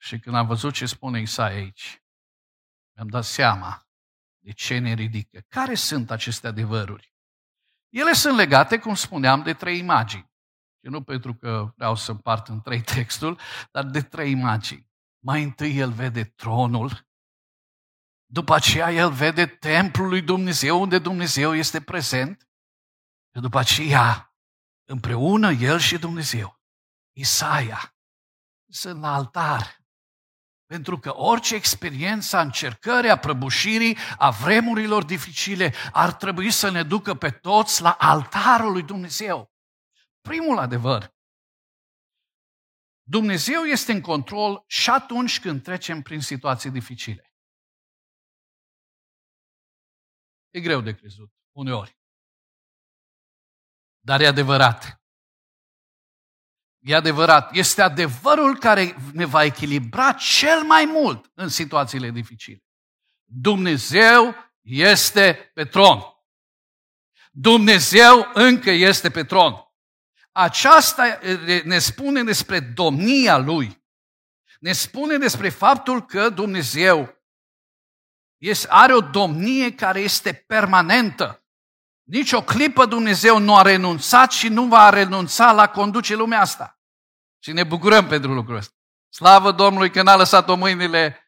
Și 0.00 0.18
când 0.18 0.37
am 0.37 0.46
văzut 0.46 0.75
ce 0.75 0.87
spune 0.87 1.20
Isaia 1.20 1.56
aici, 1.56 2.02
mi-am 2.96 3.08
dat 3.08 3.25
seama 3.25 3.88
de 4.38 4.52
ce 4.52 4.78
ne 4.78 4.92
ridică. 4.92 5.40
Care 5.49 5.75
sunt 5.75 6.11
aceste 6.11 6.46
adevăruri? 6.46 7.13
Ele 7.94 8.12
sunt 8.12 8.36
legate, 8.36 8.78
cum 8.78 8.94
spuneam, 8.94 9.42
de 9.42 9.54
trei 9.54 9.78
imagini. 9.78 10.32
Și 10.80 10.90
nu 10.90 11.02
pentru 11.02 11.34
că 11.34 11.72
vreau 11.76 11.94
să 11.94 12.10
împart 12.10 12.48
în 12.48 12.60
trei 12.60 12.82
textul, 12.94 13.40
dar 13.70 13.84
de 13.84 14.02
trei 14.02 14.30
imagini. 14.30 14.88
Mai 15.24 15.42
întâi 15.42 15.76
el 15.76 15.92
vede 15.92 16.24
tronul, 16.24 17.08
după 18.26 18.54
aceea 18.54 18.92
el 18.92 19.12
vede 19.12 19.46
templul 19.46 20.08
lui 20.08 20.22
Dumnezeu, 20.22 20.80
unde 20.80 20.98
Dumnezeu 20.98 21.54
este 21.54 21.80
prezent, 21.80 22.48
și 23.34 23.40
după 23.40 23.58
aceea, 23.58 24.36
împreună 24.84 25.50
el 25.50 25.78
și 25.78 25.98
Dumnezeu, 25.98 26.60
Isaia, 27.16 27.96
sunt 28.70 29.00
la 29.00 29.14
altar. 29.14 29.83
Pentru 30.75 30.99
că 30.99 31.16
orice 31.16 31.54
experiență 31.54 32.37
a 32.37 32.40
încercării, 32.40 33.11
a 33.11 33.19
prăbușirii, 33.19 33.97
a 34.19 34.31
vremurilor 34.31 35.04
dificile 35.04 35.73
ar 35.93 36.12
trebui 36.12 36.50
să 36.50 36.71
ne 36.71 36.83
ducă 36.83 37.14
pe 37.14 37.31
toți 37.31 37.83
la 37.83 37.93
altarul 37.93 38.73
lui 38.73 38.83
Dumnezeu. 38.83 39.52
Primul 40.21 40.59
adevăr 40.59 41.14
Dumnezeu 43.02 43.62
este 43.62 43.93
în 43.93 44.00
control 44.00 44.64
și 44.66 44.90
atunci 44.90 45.40
când 45.40 45.62
trecem 45.62 46.02
prin 46.02 46.21
situații 46.21 46.71
dificile. 46.71 47.33
E 50.50 50.61
greu 50.61 50.81
de 50.81 50.95
crezut, 50.95 51.33
uneori. 51.57 51.99
Dar 54.00 54.21
e 54.21 54.26
adevărat. 54.26 55.03
E 56.84 56.94
adevărat. 56.94 57.54
Este 57.54 57.82
adevărul 57.82 58.58
care 58.58 58.96
ne 59.12 59.24
va 59.24 59.44
echilibra 59.44 60.12
cel 60.12 60.62
mai 60.62 60.84
mult 60.84 61.30
în 61.34 61.48
situațiile 61.48 62.10
dificile. 62.10 62.64
Dumnezeu 63.24 64.34
este 64.60 65.50
pe 65.54 65.64
tron. 65.64 66.00
Dumnezeu 67.30 68.30
încă 68.34 68.70
este 68.70 69.10
pe 69.10 69.24
tron. 69.24 69.54
Aceasta 70.32 71.18
ne 71.64 71.78
spune 71.78 72.22
despre 72.22 72.60
domnia 72.60 73.36
Lui. 73.36 73.84
Ne 74.58 74.72
spune 74.72 75.16
despre 75.16 75.48
faptul 75.48 76.06
că 76.06 76.28
Dumnezeu 76.28 77.22
are 78.68 78.94
o 78.94 79.00
domnie 79.00 79.74
care 79.74 80.00
este 80.00 80.32
permanentă. 80.32 81.43
Nici 82.04 82.32
o 82.32 82.42
clipă 82.42 82.87
Dumnezeu 82.87 83.38
nu 83.38 83.56
a 83.56 83.62
renunțat 83.62 84.32
și 84.32 84.49
nu 84.49 84.64
va 84.64 84.90
renunța 84.90 85.52
la 85.52 85.66
conduce 85.66 86.14
lumea 86.14 86.40
asta. 86.40 86.78
Și 87.38 87.52
ne 87.52 87.64
bucurăm 87.64 88.06
pentru 88.06 88.32
lucrul 88.32 88.56
ăsta. 88.56 88.75
Slavă 89.08 89.52
Domnului 89.52 89.90
că 89.90 90.02
n-a 90.02 90.16
lăsat-o 90.16 90.54
mâinile 90.54 91.25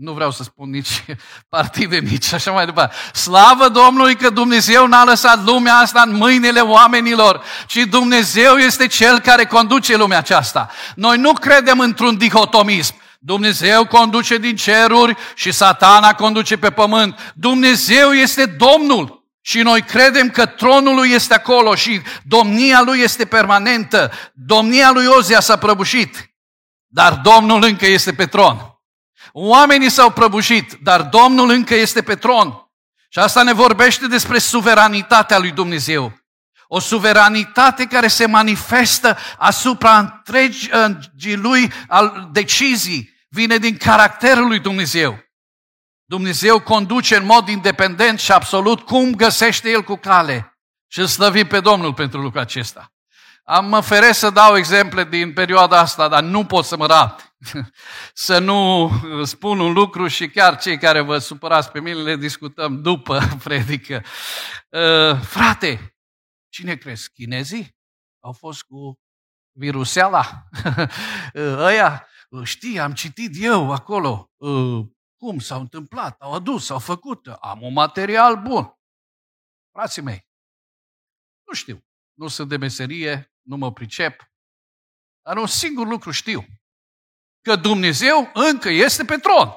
nu 0.00 0.12
vreau 0.12 0.30
să 0.30 0.42
spun 0.42 0.70
nici 0.70 1.04
partide, 1.48 1.98
nici 1.98 2.32
așa 2.32 2.50
mai 2.50 2.64
departe. 2.64 2.94
Slavă 3.12 3.68
Domnului 3.68 4.16
că 4.16 4.30
Dumnezeu 4.30 4.86
n-a 4.86 5.04
lăsat 5.04 5.44
lumea 5.44 5.74
asta 5.74 6.02
în 6.06 6.14
mâinile 6.14 6.60
oamenilor, 6.60 7.44
ci 7.66 7.76
Dumnezeu 7.76 8.56
este 8.56 8.86
Cel 8.86 9.18
care 9.18 9.44
conduce 9.44 9.96
lumea 9.96 10.18
aceasta. 10.18 10.70
Noi 10.94 11.18
nu 11.18 11.32
credem 11.32 11.80
într-un 11.80 12.16
dihotomism. 12.16 12.94
Dumnezeu 13.18 13.86
conduce 13.86 14.38
din 14.38 14.56
ceruri 14.56 15.16
și 15.34 15.52
satana 15.52 16.14
conduce 16.14 16.56
pe 16.56 16.70
pământ. 16.70 17.32
Dumnezeu 17.34 18.12
este 18.12 18.46
Domnul. 18.46 19.19
Și 19.40 19.62
noi 19.62 19.82
credem 19.82 20.30
că 20.30 20.46
tronul 20.46 20.94
lui 20.94 21.10
este 21.10 21.34
acolo 21.34 21.74
și 21.74 22.00
domnia 22.22 22.80
lui 22.80 23.00
este 23.00 23.24
permanentă. 23.24 24.12
Domnia 24.34 24.90
lui 24.90 25.06
Ozia 25.06 25.40
s-a 25.40 25.56
prăbușit, 25.56 26.34
dar 26.86 27.12
Domnul 27.12 27.64
încă 27.64 27.86
este 27.86 28.12
pe 28.12 28.26
tron. 28.26 28.56
Oamenii 29.32 29.90
s-au 29.90 30.10
prăbușit, 30.10 30.78
dar 30.82 31.02
Domnul 31.02 31.50
încă 31.50 31.74
este 31.74 32.02
pe 32.02 32.14
tron. 32.14 32.70
Și 33.08 33.18
asta 33.18 33.42
ne 33.42 33.52
vorbește 33.52 34.06
despre 34.06 34.38
suveranitatea 34.38 35.38
lui 35.38 35.50
Dumnezeu. 35.50 36.18
O 36.66 36.78
suveranitate 36.78 37.84
care 37.84 38.08
se 38.08 38.26
manifestă 38.26 39.18
asupra 39.38 39.98
întregii 39.98 41.36
lui 41.36 41.72
al 41.88 42.28
decizii. 42.32 43.18
Vine 43.28 43.56
din 43.56 43.76
caracterul 43.76 44.46
lui 44.46 44.58
Dumnezeu. 44.58 45.18
Dumnezeu 46.10 46.60
conduce 46.60 47.16
în 47.16 47.24
mod 47.24 47.48
independent 47.48 48.18
și 48.18 48.32
absolut 48.32 48.80
cum 48.80 49.14
găsește 49.14 49.70
El 49.70 49.82
cu 49.82 49.96
cale. 49.96 50.58
Și 50.86 50.98
îl 50.98 51.06
slăvim 51.06 51.46
pe 51.46 51.60
Domnul 51.60 51.94
pentru 51.94 52.20
lucrul 52.20 52.40
acesta. 52.40 52.92
Am 53.44 53.66
mă 53.68 53.80
feresc 53.80 54.18
să 54.18 54.30
dau 54.30 54.56
exemple 54.56 55.04
din 55.04 55.32
perioada 55.32 55.78
asta, 55.78 56.08
dar 56.08 56.22
nu 56.22 56.46
pot 56.46 56.64
să 56.64 56.76
mă 56.76 56.86
rat. 56.86 57.36
să 58.26 58.38
nu 58.38 58.90
spun 59.24 59.58
un 59.58 59.72
lucru 59.72 60.06
și 60.06 60.28
chiar 60.28 60.58
cei 60.58 60.78
care 60.78 61.00
vă 61.00 61.18
supărați 61.18 61.70
pe 61.70 61.80
mine 61.80 62.02
le 62.02 62.16
discutăm 62.16 62.82
după 62.82 63.20
predică. 63.44 64.04
Uh, 64.68 65.20
frate, 65.20 65.96
cine 66.48 66.76
crezi? 66.76 67.10
Chinezii? 67.12 67.76
Au 68.20 68.32
fost 68.32 68.62
cu 68.62 68.98
viruseala? 69.52 70.42
uh, 71.34 71.56
ăia? 71.68 72.06
Uh, 72.28 72.44
știi, 72.44 72.80
am 72.80 72.92
citit 72.92 73.42
eu 73.42 73.72
acolo. 73.72 74.30
Uh, 74.36 74.86
cum 75.20 75.38
s-au 75.38 75.60
întâmplat? 75.60 76.20
Au 76.20 76.32
adus, 76.32 76.70
au 76.70 76.78
făcut. 76.78 77.26
Am 77.26 77.62
un 77.62 77.72
material 77.72 78.36
bun. 78.36 78.74
Frații 79.72 80.02
mei, 80.02 80.26
nu 81.46 81.54
știu. 81.54 81.84
Nu 82.12 82.28
sunt 82.28 82.48
de 82.48 82.56
meserie, 82.56 83.32
nu 83.42 83.56
mă 83.56 83.72
pricep. 83.72 84.30
Dar 85.22 85.36
un 85.36 85.46
singur 85.46 85.86
lucru 85.86 86.10
știu. 86.10 86.44
Că 87.40 87.56
Dumnezeu 87.56 88.30
încă 88.34 88.68
este 88.68 89.04
pe 89.04 89.16
tron. 89.16 89.48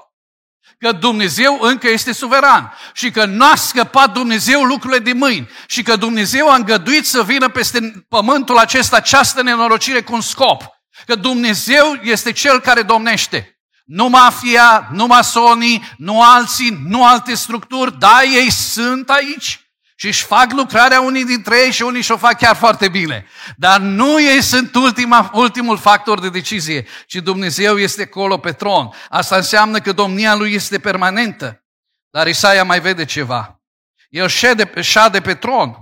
Că 0.77 0.91
Dumnezeu 0.91 1.59
încă 1.61 1.87
este 1.87 2.11
suveran 2.11 2.73
și 2.93 3.11
că 3.11 3.25
nu 3.25 3.45
a 3.45 3.55
scăpat 3.55 4.13
Dumnezeu 4.13 4.63
lucrurile 4.63 4.99
de 4.99 5.13
mâini 5.13 5.49
și 5.67 5.83
că 5.83 5.95
Dumnezeu 5.95 6.49
a 6.49 6.55
îngăduit 6.55 7.05
să 7.05 7.23
vină 7.23 7.49
peste 7.49 8.05
pământul 8.07 8.57
acesta 8.57 8.95
această 8.95 9.41
nenorocire 9.41 10.03
cu 10.03 10.13
un 10.13 10.21
scop. 10.21 10.63
Că 11.05 11.15
Dumnezeu 11.15 11.93
este 11.93 12.31
Cel 12.31 12.59
care 12.59 12.81
domnește. 12.81 13.52
Nu 13.83 14.09
mafia, 14.09 14.89
nu 14.91 15.05
masonii, 15.05 15.83
nu 15.97 16.21
alții, 16.21 16.77
nu 16.87 17.05
alte 17.05 17.33
structuri, 17.33 17.99
da, 17.99 18.21
ei 18.23 18.51
sunt 18.51 19.09
aici, 19.09 19.63
și 20.03 20.09
își 20.09 20.23
fac 20.23 20.51
lucrarea 20.51 21.01
unii 21.01 21.25
dintre 21.25 21.59
ei 21.59 21.71
și 21.71 21.81
unii 21.81 22.01
și-o 22.01 22.17
fac 22.17 22.37
chiar 22.37 22.55
foarte 22.55 22.89
bine. 22.89 23.25
Dar 23.57 23.79
nu 23.79 24.21
ei 24.21 24.41
sunt 24.41 24.75
ultima, 24.75 25.31
ultimul 25.33 25.77
factor 25.77 26.19
de 26.19 26.29
decizie, 26.29 26.87
ci 27.07 27.15
Dumnezeu 27.15 27.77
este 27.77 28.01
acolo 28.01 28.37
pe 28.37 28.51
tron. 28.51 28.89
Asta 29.09 29.35
înseamnă 29.35 29.79
că 29.79 29.91
domnia 29.91 30.35
lui 30.35 30.53
este 30.53 30.79
permanentă. 30.79 31.63
Dar 32.09 32.27
Isaia 32.27 32.63
mai 32.63 32.79
vede 32.79 33.05
ceva. 33.05 33.61
El 34.09 34.27
șede, 34.27 34.81
șade 34.81 35.21
pe 35.21 35.33
tron 35.33 35.75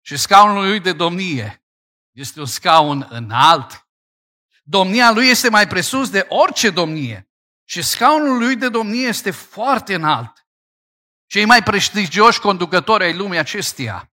și 0.00 0.16
scaunul 0.16 0.68
lui 0.68 0.80
de 0.80 0.92
domnie 0.92 1.64
este 2.12 2.40
un 2.40 2.46
scaun 2.46 3.06
înalt. 3.10 3.88
Domnia 4.62 5.10
lui 5.10 5.26
este 5.26 5.50
mai 5.50 5.66
presus 5.66 6.10
de 6.10 6.26
orice 6.28 6.70
domnie 6.70 7.27
și 7.68 7.82
scaunul 7.82 8.38
lui 8.38 8.56
de 8.56 8.68
domnie 8.68 9.06
este 9.06 9.30
foarte 9.30 9.94
înalt. 9.94 10.46
Cei 11.26 11.44
mai 11.44 11.62
prestigioși 11.62 12.40
conducători 12.40 13.04
ai 13.04 13.16
lumii 13.16 13.38
acesteia 13.38 14.12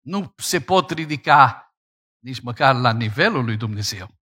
nu 0.00 0.34
se 0.36 0.60
pot 0.60 0.90
ridica 0.90 1.74
nici 2.18 2.40
măcar 2.40 2.74
la 2.74 2.92
nivelul 2.92 3.44
lui 3.44 3.56
Dumnezeu. 3.56 4.18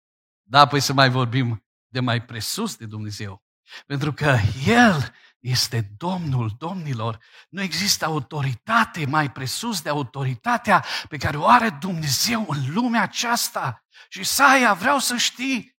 Da, 0.42 0.68
păi 0.68 0.80
să 0.80 0.94
mai 0.94 1.10
vorbim 1.10 1.66
de 1.88 2.00
mai 2.00 2.26
presus 2.26 2.76
de 2.76 2.86
Dumnezeu. 2.86 3.44
Pentru 3.86 4.14
că 4.14 4.38
El 4.66 5.14
este 5.40 5.92
Domnul 5.98 6.56
Domnilor. 6.58 7.24
Nu 7.50 7.62
există 7.62 8.06
autoritate 8.06 9.06
mai 9.06 9.32
presus 9.32 9.82
de 9.82 9.90
autoritatea 9.90 10.86
pe 11.08 11.18
care 11.18 11.38
o 11.38 11.48
are 11.48 11.70
Dumnezeu 11.70 12.46
în 12.50 12.74
lumea 12.74 13.02
aceasta. 13.02 13.86
Și 14.10 14.24
Saia, 14.24 14.74
vreau 14.74 15.00
să 15.00 15.18
știi, 15.18 15.78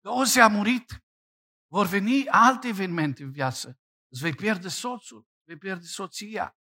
că 0.00 0.10
Ozi 0.10 0.40
a 0.40 0.48
murit, 0.48 1.04
vor 1.70 1.86
veni 1.86 2.28
alte 2.28 2.68
evenimente 2.68 3.22
în 3.22 3.32
viață. 3.32 3.78
Îți 4.08 4.20
vei 4.22 4.34
pierde 4.34 4.68
soțul, 4.68 5.26
vei 5.44 5.56
pierde 5.56 5.86
soția. 5.86 6.58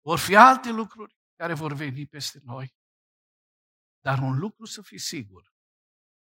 Vor 0.00 0.18
fi 0.18 0.36
alte 0.36 0.70
lucruri 0.70 1.16
care 1.36 1.54
vor 1.54 1.72
veni 1.72 2.06
peste 2.06 2.40
noi. 2.42 2.76
Dar 4.00 4.18
un 4.18 4.38
lucru 4.38 4.64
să 4.64 4.82
fii 4.82 4.98
sigur, 4.98 5.52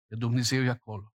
că 0.06 0.16
Dumnezeu 0.16 0.62
e 0.62 0.68
acolo. 0.68 1.14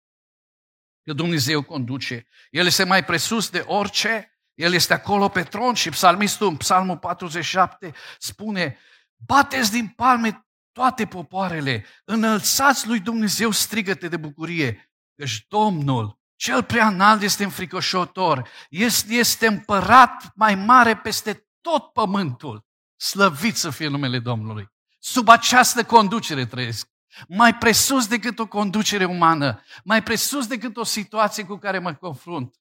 Că 1.02 1.12
Dumnezeu 1.12 1.64
conduce. 1.64 2.27
El 2.51 2.66
este 2.66 2.85
mai 2.85 3.05
presus 3.05 3.51
de 3.51 3.61
orice. 3.61 4.40
El 4.55 4.73
este 4.73 4.92
acolo 4.92 5.29
pe 5.29 5.42
tron 5.42 5.75
și 5.75 5.90
psalmistul 5.90 6.49
în 6.49 6.57
psalmul 6.57 6.99
47 6.99 7.94
spune 8.18 8.79
Bateți 9.16 9.70
din 9.70 9.88
palme 9.88 10.48
toate 10.79 11.07
popoarele, 11.07 11.85
înălțați 12.05 12.87
lui 12.87 13.01
Dumnezeu 13.01 13.51
strigăte 13.51 14.09
de 14.09 14.17
bucurie, 14.17 14.91
căci 15.14 15.47
Domnul 15.49 16.21
cel 16.37 16.64
prea 16.64 16.87
înalt 16.87 17.23
este 17.23 17.45
înfricoșător, 17.45 18.49
este, 18.71 19.14
este 19.14 19.47
împărat 19.47 20.33
mai 20.35 20.55
mare 20.55 20.97
peste 20.97 21.49
tot 21.61 21.93
pământul. 21.93 22.67
Slăvit 22.97 23.57
să 23.57 23.71
fie 23.71 23.88
numele 23.88 24.19
Domnului. 24.19 24.69
Sub 24.99 25.29
această 25.29 25.85
conducere 25.85 26.47
trăiesc. 26.47 26.91
Mai 27.29 27.55
presus 27.55 28.07
decât 28.07 28.38
o 28.38 28.47
conducere 28.47 29.05
umană, 29.05 29.62
mai 29.85 30.03
presus 30.03 30.47
decât 30.47 30.77
o 30.77 30.85
situație 30.85 31.45
cu 31.45 31.57
care 31.57 31.79
mă 31.79 31.95
confrunt. 31.95 32.57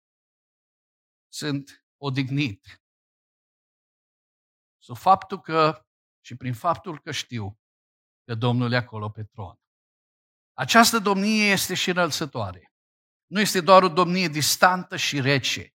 Sunt 1.28 1.86
odihnit. 1.98 2.82
Sub 4.78 4.98
faptul 4.98 5.42
că, 5.42 5.86
și 6.22 6.36
prin 6.36 6.54
faptul 6.54 7.00
că 7.00 7.12
știu 7.12 7.60
că 8.28 8.36
Domnul 8.36 8.72
e 8.72 8.76
acolo 8.76 9.10
pe 9.10 9.24
tron. 9.24 9.60
Această 10.54 11.00
domnie 11.00 11.52
este 11.52 11.74
și 11.74 11.90
înălțătoare. 11.90 12.74
Nu 13.26 13.40
este 13.40 13.62
doar 13.62 13.84
o 13.84 13.88
domnie 13.88 14.28
distantă 14.28 14.96
și 14.96 15.22
rece. 15.22 15.74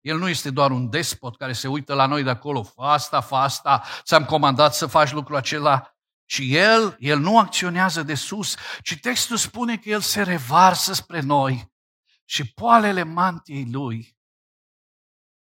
El 0.00 0.18
nu 0.18 0.28
este 0.28 0.50
doar 0.50 0.70
un 0.70 0.90
despot 0.90 1.36
care 1.36 1.52
se 1.52 1.68
uită 1.68 1.94
la 1.94 2.06
noi 2.06 2.22
de 2.22 2.30
acolo, 2.30 2.62
fă 2.62 2.82
asta, 2.82 3.20
fă 3.20 3.34
asta, 3.34 3.82
ți-am 4.02 4.24
comandat 4.24 4.74
să 4.74 4.86
faci 4.86 5.12
lucrul 5.12 5.36
acela, 5.36 5.96
ci 6.24 6.40
el, 6.42 6.96
el 6.98 7.18
nu 7.18 7.38
acționează 7.38 8.02
de 8.02 8.14
sus, 8.14 8.56
ci 8.82 9.00
textul 9.00 9.36
spune 9.36 9.76
că 9.76 9.88
el 9.88 10.00
se 10.00 10.22
revarsă 10.22 10.92
spre 10.92 11.20
noi 11.20 11.72
și 12.24 12.52
poalele 12.52 13.02
mantiei 13.02 13.70
lui 13.70 14.16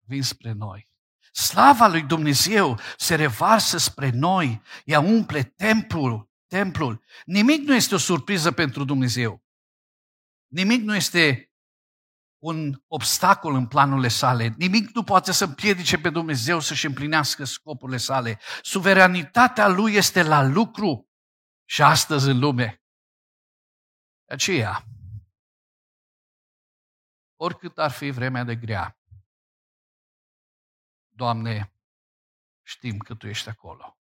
vin 0.06 0.22
spre 0.22 0.52
noi. 0.52 0.88
Slava 1.32 1.86
lui 1.86 2.02
Dumnezeu 2.02 2.78
se 2.96 3.14
revarsă 3.14 3.78
spre 3.78 4.10
noi, 4.10 4.62
ea 4.84 5.00
umple 5.00 5.42
templul, 5.42 6.29
templul. 6.50 7.04
Nimic 7.24 7.60
nu 7.66 7.74
este 7.74 7.94
o 7.94 7.98
surpriză 7.98 8.52
pentru 8.52 8.84
Dumnezeu. 8.84 9.44
Nimic 10.46 10.82
nu 10.82 10.94
este 10.94 11.52
un 12.42 12.82
obstacol 12.86 13.54
în 13.54 13.66
planurile 13.66 14.08
sale. 14.08 14.54
Nimic 14.56 14.90
nu 14.94 15.04
poate 15.04 15.32
să 15.32 15.44
împiedice 15.44 15.98
pe 15.98 16.10
Dumnezeu 16.10 16.60
să-și 16.60 16.86
împlinească 16.86 17.44
scopurile 17.44 17.96
sale. 17.96 18.38
Suveranitatea 18.62 19.68
Lui 19.68 19.94
este 19.94 20.22
la 20.22 20.42
lucru 20.42 21.08
și 21.68 21.82
astăzi 21.82 22.28
în 22.28 22.38
lume. 22.38 22.82
De 24.24 24.34
aceea, 24.34 24.84
oricât 27.36 27.78
ar 27.78 27.90
fi 27.90 28.10
vremea 28.10 28.44
de 28.44 28.56
grea, 28.56 28.94
Doamne, 31.12 31.74
știm 32.62 32.98
că 32.98 33.14
Tu 33.14 33.26
ești 33.26 33.48
acolo. 33.48 33.98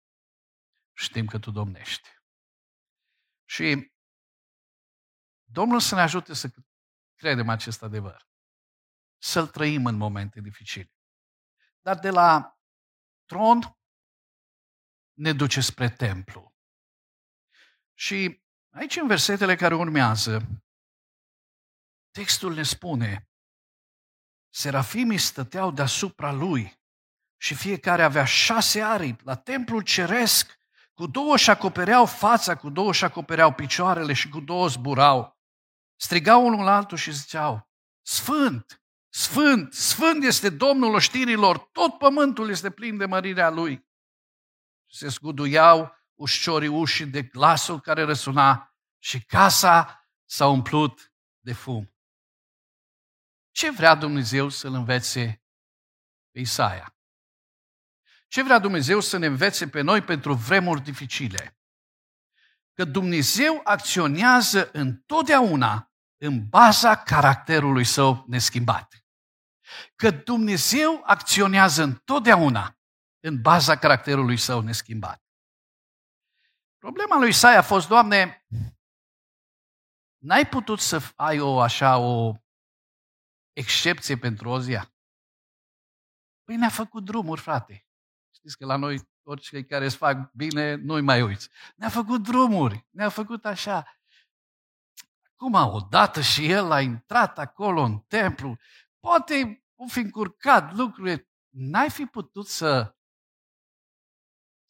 Știm 0.92 1.26
că 1.26 1.38
Tu 1.38 1.50
domnești. 1.50 2.08
Și 3.52 3.92
Domnul 5.50 5.80
să 5.80 5.94
ne 5.94 6.00
ajute 6.00 6.34
să 6.34 6.50
credem 7.14 7.48
acest 7.48 7.82
adevăr. 7.82 8.28
Să-l 9.22 9.46
trăim 9.46 9.86
în 9.86 9.96
momente 9.96 10.40
dificile. 10.40 10.92
Dar 11.80 11.98
de 11.98 12.10
la 12.10 12.58
tron 13.24 13.78
ne 15.12 15.32
duce 15.32 15.60
spre 15.60 15.90
templu. 15.90 16.54
Și 17.94 18.42
aici, 18.70 18.96
în 18.96 19.06
versetele 19.06 19.56
care 19.56 19.74
urmează, 19.74 20.62
textul 22.10 22.54
ne 22.54 22.62
spune, 22.62 23.30
serafimii 24.48 25.18
stăteau 25.18 25.72
deasupra 25.72 26.32
lui 26.32 26.80
și 27.36 27.54
fiecare 27.54 28.02
avea 28.02 28.24
șase 28.24 28.82
aripi 28.82 29.24
la 29.24 29.36
templul 29.36 29.82
ceresc, 29.82 30.61
cu 31.02 31.08
două 31.08 31.36
și 31.36 31.50
acopereau 31.50 32.06
fața, 32.06 32.56
cu 32.56 32.70
două 32.70 32.92
și 32.92 33.04
acopereau 33.04 33.52
picioarele 33.52 34.12
și 34.12 34.28
cu 34.28 34.40
două 34.40 34.68
zburau 34.68 35.38
strigau 35.96 36.46
unul 36.46 36.64
la 36.64 36.76
altul 36.76 36.96
și 36.96 37.12
ziceau, 37.12 37.70
Sfânt, 38.06 38.82
Sfânt, 39.08 39.72
Sfânt 39.72 40.24
este 40.24 40.50
Domnul 40.50 40.94
oștirilor, 40.94 41.58
tot 41.58 41.98
pământul 41.98 42.50
este 42.50 42.70
plin 42.70 42.96
de 42.96 43.06
mărirea 43.06 43.50
Lui. 43.50 43.86
Se 44.90 45.08
scuduiau 45.08 45.96
ușorii 46.14 46.68
ușii 46.68 47.06
de 47.06 47.22
glasul 47.22 47.80
care 47.80 48.02
răsuna 48.02 48.74
și 48.98 49.24
casa 49.24 50.06
s-a 50.24 50.48
umplut 50.48 51.12
de 51.38 51.52
fum. 51.52 51.94
Ce 53.50 53.70
vrea 53.70 53.94
Dumnezeu 53.94 54.48
să-L 54.48 54.74
învețe 54.74 55.44
pe 56.30 56.40
Isaia? 56.40 56.91
Ce 58.32 58.42
vrea 58.42 58.58
Dumnezeu 58.58 59.00
să 59.00 59.16
ne 59.16 59.26
învețe 59.26 59.68
pe 59.68 59.80
noi 59.80 60.02
pentru 60.02 60.34
vremuri 60.34 60.82
dificile? 60.82 61.58
Că 62.72 62.84
Dumnezeu 62.84 63.60
acționează 63.64 64.70
întotdeauna 64.70 65.92
în 66.16 66.48
baza 66.48 67.02
caracterului 67.02 67.84
său 67.84 68.24
neschimbat. 68.26 69.06
Că 69.94 70.10
Dumnezeu 70.10 71.02
acționează 71.04 71.82
întotdeauna 71.82 72.78
în 73.20 73.40
baza 73.40 73.78
caracterului 73.78 74.38
său 74.38 74.60
neschimbat. 74.60 75.22
Problema 76.78 77.18
lui 77.18 77.28
Isaia 77.28 77.58
a 77.58 77.62
fost, 77.62 77.88
Doamne, 77.88 78.46
n-ai 80.18 80.46
putut 80.48 80.80
să 80.80 81.12
ai 81.16 81.40
o 81.40 81.60
așa 81.60 81.98
o 81.98 82.34
excepție 83.52 84.18
pentru 84.18 84.48
Ozia? 84.48 84.94
Păi 86.44 86.56
ne-a 86.56 86.70
făcut 86.70 87.04
drumuri, 87.04 87.40
frate. 87.40 87.86
Știți 88.42 88.58
că 88.58 88.66
la 88.66 88.76
noi, 88.76 89.08
toți 89.22 89.42
cei 89.42 89.66
care 89.66 89.84
îți 89.84 89.96
fac 89.96 90.32
bine, 90.32 90.74
nu-i 90.74 91.00
mai 91.00 91.22
uiți. 91.22 91.48
Ne-a 91.76 91.88
făcut 91.88 92.22
drumuri, 92.22 92.86
ne-a 92.90 93.08
făcut 93.08 93.44
așa. 93.44 94.00
Acum, 95.32 95.54
odată 95.54 96.20
și 96.20 96.50
el 96.50 96.70
a 96.70 96.80
intrat 96.80 97.38
acolo 97.38 97.82
în 97.82 97.98
templu, 97.98 98.58
poate 99.00 99.64
o 99.74 99.86
fi 99.86 99.98
încurcat 99.98 100.74
lucrurile. 100.74 101.30
N-ai 101.48 101.90
fi 101.90 102.04
putut 102.04 102.46
să 102.48 102.96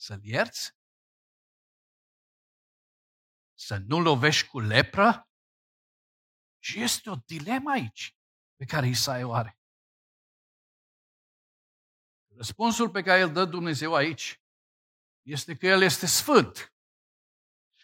să-l 0.00 0.24
ierți? 0.24 0.76
Să 3.54 3.76
nu 3.86 4.00
lovești 4.00 4.48
cu 4.48 4.60
lepră? 4.60 5.28
Și 6.58 6.80
este 6.80 7.10
o 7.10 7.14
dilemă 7.14 7.70
aici 7.70 8.16
pe 8.56 8.64
care 8.64 8.86
Isaia 8.86 9.26
o 9.26 9.32
are. 9.32 9.61
Răspunsul 12.36 12.88
pe 12.88 13.02
care 13.02 13.22
îl 13.22 13.32
dă 13.32 13.44
Dumnezeu 13.44 13.94
aici 13.94 14.40
este 15.22 15.54
că 15.54 15.66
El 15.66 15.82
este 15.82 16.06
sfânt. 16.06 16.72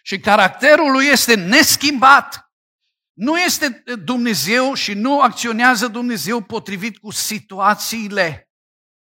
Și 0.03 0.19
caracterul 0.19 0.91
lui 0.93 1.07
este 1.07 1.35
neschimbat. 1.35 2.53
Nu 3.13 3.39
este 3.39 3.83
Dumnezeu 4.05 4.75
și 4.75 4.95
nu 4.95 5.21
acționează 5.21 5.89
Dumnezeu 5.89 6.41
potrivit 6.41 6.99
cu 6.99 7.11
situațiile. 7.11 8.51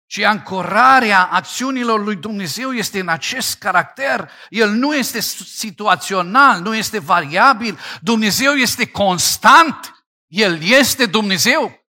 Și 0.06 0.26
ancorarea 0.26 1.26
acțiunilor 1.26 2.04
lui 2.04 2.16
Dumnezeu 2.16 2.74
este 2.74 3.00
în 3.00 3.08
acest 3.08 3.58
caracter. 3.58 4.32
El 4.50 4.70
nu 4.70 4.96
este 4.96 5.20
situațional, 5.20 6.62
nu 6.62 6.76
este 6.76 7.00
variabil. 7.00 7.80
Dumnezeu 8.02 8.54
este 8.54 8.88
constant. 8.88 10.06
El 10.28 10.62
este 10.62 11.06
Dumnezeu. 11.06 11.86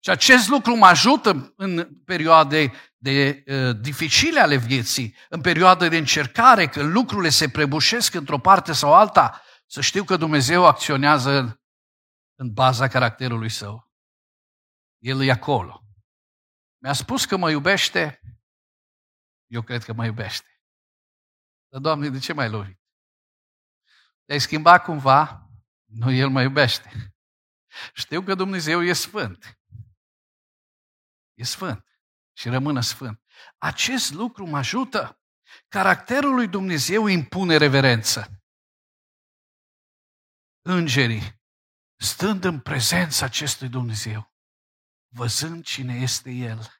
Și 0.00 0.10
acest 0.10 0.48
lucru 0.48 0.76
mă 0.76 0.86
ajută 0.86 1.52
în 1.56 1.88
perioade 2.04 2.72
de 3.06 3.44
uh, 3.46 3.80
dificile 3.80 4.40
ale 4.40 4.56
vieții, 4.56 5.16
în 5.28 5.40
perioade 5.40 5.88
de 5.88 5.96
încercare, 5.96 6.68
când 6.68 6.92
lucrurile 6.92 7.28
se 7.28 7.48
prebușesc 7.48 8.14
într-o 8.14 8.38
parte 8.38 8.72
sau 8.72 8.94
alta, 8.94 9.42
să 9.66 9.80
știu 9.80 10.04
că 10.04 10.16
Dumnezeu 10.16 10.66
acționează 10.66 11.60
în 12.34 12.52
baza 12.52 12.88
caracterului 12.88 13.48
său. 13.48 13.92
El 14.98 15.22
e 15.22 15.30
acolo. 15.30 15.84
Mi-a 16.82 16.92
spus 16.92 17.24
că 17.24 17.36
mă 17.36 17.50
iubește, 17.50 18.20
eu 19.46 19.62
cred 19.62 19.84
că 19.84 19.92
mă 19.92 20.04
iubește. 20.04 20.60
Dar, 21.68 21.80
Doamne, 21.80 22.08
de 22.08 22.18
ce 22.18 22.32
mai 22.32 22.48
lovit? 22.48 22.80
Te-ai 24.24 24.40
schimbat 24.40 24.84
cumva? 24.84 25.50
Nu, 25.84 26.10
El 26.12 26.28
mă 26.28 26.42
iubește. 26.42 27.14
Știu 27.94 28.22
că 28.22 28.34
Dumnezeu 28.34 28.82
e 28.82 28.92
sfânt. 28.92 29.58
E 31.34 31.44
sfânt 31.44 31.86
și 32.36 32.48
rămână 32.48 32.80
sfânt. 32.80 33.22
Acest 33.58 34.12
lucru 34.12 34.46
mă 34.46 34.56
ajută. 34.56 35.20
Caracterul 35.68 36.34
lui 36.34 36.48
Dumnezeu 36.48 37.06
impune 37.06 37.56
reverență. 37.56 38.42
Îngerii, 40.62 41.40
stând 41.96 42.44
în 42.44 42.60
prezența 42.60 43.24
acestui 43.24 43.68
Dumnezeu, 43.68 44.34
văzând 45.08 45.64
cine 45.64 45.94
este 45.94 46.30
El, 46.30 46.76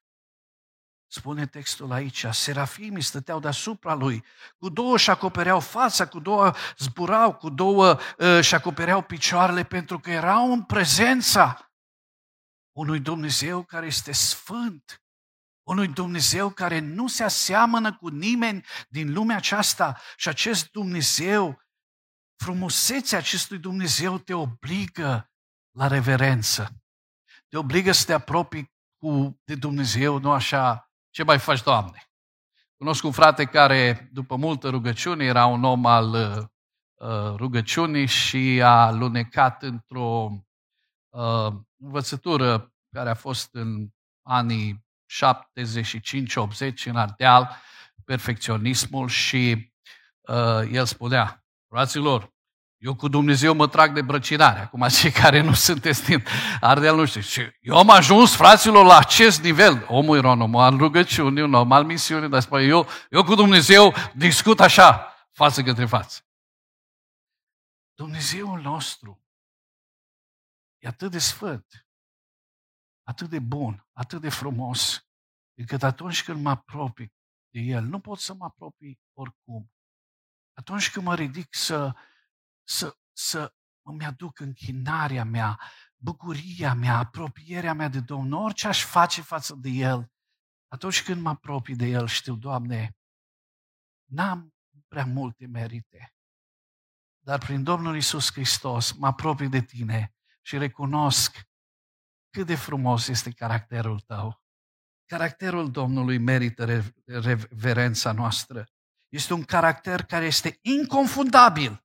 Spune 1.09 1.47
textul 1.47 1.93
aici, 1.93 2.27
serafimii 2.27 3.03
stăteau 3.03 3.41
deasupra 3.41 3.95
lui, 3.95 4.25
cu 4.57 4.69
două 4.69 4.97
și 4.97 5.11
acopereau 5.11 5.61
fața, 5.61 6.07
cu 6.09 6.21
două 6.21 6.55
zburau, 6.79 7.35
cu 7.35 7.51
două 7.51 7.99
uh, 8.19 8.41
și 8.41 8.55
acopereau 8.55 9.03
picioarele, 9.03 9.65
pentru 9.65 9.99
că 9.99 10.11
erau 10.11 10.53
în 10.53 10.63
prezența 10.65 11.73
unui 12.73 13.01
Dumnezeu 13.01 13.63
care 13.63 13.87
este 13.87 14.13
sfânt, 14.13 15.06
unui 15.67 15.89
Dumnezeu 15.89 16.51
care 16.51 16.79
nu 16.79 17.07
se 17.07 17.23
aseamănă 17.23 17.97
cu 17.97 18.09
nimeni 18.09 18.65
din 18.89 19.13
lumea 19.13 19.37
aceasta 19.37 20.01
și 20.17 20.29
acest 20.29 20.71
Dumnezeu, 20.71 21.63
frumusețea 22.37 23.19
acestui 23.19 23.59
Dumnezeu 23.59 24.19
te 24.19 24.35
obligă 24.35 25.31
la 25.71 25.87
reverență. 25.87 26.71
Te 27.49 27.57
obligă 27.57 27.93
să 27.93 28.05
te 28.05 28.13
apropii 28.13 28.73
cu, 28.97 29.41
de 29.45 29.55
Dumnezeu, 29.55 30.19
nu 30.19 30.33
așa 30.33 30.91
ce 31.11 31.23
mai 31.23 31.39
faci, 31.39 31.63
Doamne? 31.63 32.11
Cunosc 32.77 33.05
un 33.05 33.13
frate 33.13 33.45
care, 33.45 34.09
după 34.13 34.37
multă 34.37 34.69
rugăciune, 34.69 35.25
era 35.25 35.47
un 35.47 35.65
om 35.65 35.87
al 35.87 36.13
uh, 36.13 37.35
rugăciunii 37.35 38.07
și 38.07 38.61
a 38.65 38.91
lunecat 38.91 39.63
într-o 39.63 40.31
uh, 41.09 41.53
învățătură 41.77 42.75
care 42.91 43.11
a 43.11 43.15
fost 43.15 43.55
în 43.55 43.89
anii 44.23 44.86
75-80 45.07 46.73
în 46.85 46.97
Ardeal, 46.97 47.57
perfecționismul 48.05 49.09
și 49.09 49.73
uh, 50.21 50.71
el 50.71 50.87
spunea, 50.87 51.45
fraților, 51.69 52.35
eu 52.79 52.95
cu 52.95 53.09
Dumnezeu 53.09 53.55
mă 53.55 53.69
trag 53.69 53.93
de 53.93 54.03
brăcinare. 54.03 54.61
Acum, 54.61 54.89
cei 54.89 55.11
care 55.11 55.41
nu 55.41 55.55
sunteți 55.55 56.05
din 56.05 56.25
Ardeal, 56.61 56.97
nu 56.97 57.05
știu. 57.05 57.21
Și 57.21 57.51
eu 57.61 57.77
am 57.77 57.91
ajuns, 57.91 58.35
fraților, 58.35 58.85
la 58.85 58.97
acest 58.97 59.43
nivel. 59.43 59.85
Omul 59.89 60.17
era 60.17 60.31
un 60.31 60.41
om 60.41 60.57
al 60.57 60.77
rugăciunii, 60.77 61.43
un 61.43 61.55
om 61.55 61.73
al 61.73 61.85
misiunii, 61.85 62.29
dar 62.29 62.41
spune, 62.41 62.63
eu, 62.63 62.89
eu 63.11 63.25
cu 63.25 63.35
Dumnezeu 63.35 63.95
discut 64.15 64.61
așa, 64.61 65.15
față 65.33 65.63
către 65.63 65.87
față. 65.87 66.21
Dumnezeul 67.95 68.61
nostru 68.61 69.25
e 70.79 70.89
atât 70.89 71.11
de 71.11 71.19
sfânt, 71.19 71.86
atât 73.09 73.31
de 73.31 73.39
bun, 73.39 73.87
atât 73.93 74.21
de 74.21 74.29
frumos, 74.29 75.07
încât 75.59 75.83
atunci 75.83 76.25
când 76.25 76.43
mă 76.43 76.51
apropii 76.51 77.13
de 77.49 77.61
El, 77.61 77.85
nu 77.85 78.01
pot 78.01 78.19
să 78.19 78.35
mă 78.35 78.45
apropii 78.45 79.01
oricum. 79.13 79.71
Atunci 80.53 80.91
când 80.91 81.07
mă 81.07 81.15
ridic 81.15 81.55
să 81.55 81.95
să, 82.69 82.97
să 83.13 83.55
îmi 83.83 84.05
aduc 84.05 84.41
închinarea 84.41 85.25
mea, 85.25 85.61
bucuria 85.97 86.75
mea, 86.75 86.99
apropierea 86.99 87.75
mea 87.75 87.89
de 87.89 88.01
Domnul, 88.01 88.45
orice 88.45 88.67
aș 88.67 88.85
face 88.85 89.23
față 89.23 89.55
de 89.55 89.69
El, 89.69 90.13
atunci 90.69 91.03
când 91.03 91.21
mă 91.21 91.29
apropii 91.29 91.77
de 91.77 91.87
El, 91.87 92.07
știu, 92.07 92.35
Doamne, 92.35 92.97
n-am 94.05 94.55
prea 94.89 95.07
multe 95.07 95.47
merite, 95.47 96.15
dar 97.25 97.39
prin 97.39 97.63
Domnul 97.63 97.97
Isus 97.97 98.33
Hristos 98.33 98.93
mă 98.93 99.07
apropii 99.07 99.49
de 99.49 99.61
Tine 99.61 100.15
și 100.43 100.59
recunosc 100.59 101.49
cât 102.37 102.47
de 102.47 102.55
frumos 102.55 103.09
este 103.09 103.33
caracterul 103.33 104.01
Tău. 104.01 104.43
Caracterul 105.07 105.71
Domnului 105.71 106.19
merită 106.19 106.65
reverența 107.05 108.13
noastră. 108.13 108.65
Este 109.09 109.33
un 109.33 109.45
caracter 109.45 110.05
care 110.05 110.25
este 110.25 110.59
inconfundabil 110.63 111.85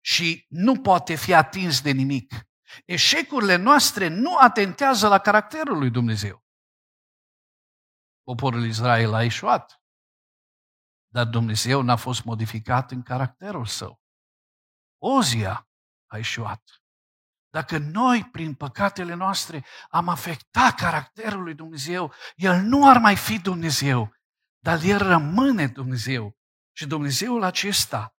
și 0.00 0.46
nu 0.48 0.80
poate 0.80 1.14
fi 1.14 1.34
atins 1.34 1.82
de 1.82 1.90
nimic. 1.90 2.34
Eșecurile 2.84 3.56
noastre 3.56 4.08
nu 4.08 4.36
atentează 4.36 5.08
la 5.08 5.18
caracterul 5.18 5.78
lui 5.78 5.90
Dumnezeu. 5.90 6.44
Poporul 8.22 8.64
Israel 8.64 9.14
a 9.14 9.22
ieșuat, 9.22 9.82
dar 11.06 11.26
Dumnezeu 11.26 11.82
n-a 11.82 11.96
fost 11.96 12.24
modificat 12.24 12.90
în 12.90 13.02
caracterul 13.02 13.66
său. 13.66 14.00
Ozia 14.98 15.68
a 16.06 16.16
ieșuat. 16.16 16.81
Dacă 17.52 17.78
noi, 17.78 18.28
prin 18.32 18.54
păcatele 18.54 19.14
noastre, 19.14 19.64
am 19.90 20.08
afectat 20.08 20.74
caracterul 20.74 21.42
lui 21.42 21.54
Dumnezeu, 21.54 22.12
El 22.36 22.60
nu 22.60 22.88
ar 22.88 22.98
mai 22.98 23.16
fi 23.16 23.38
Dumnezeu, 23.38 24.14
dar 24.58 24.82
El 24.82 24.98
rămâne 24.98 25.66
Dumnezeu. 25.66 26.36
Și 26.76 26.86
Dumnezeul 26.86 27.42
acesta 27.42 28.16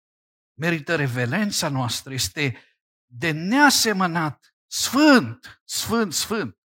merită 0.53 0.95
revelența 0.95 1.69
noastră, 1.69 2.13
este 2.13 2.59
de 3.05 3.31
neasemănat, 3.31 4.55
sfânt, 4.67 5.61
sfânt, 5.63 6.13
sfânt. 6.13 6.57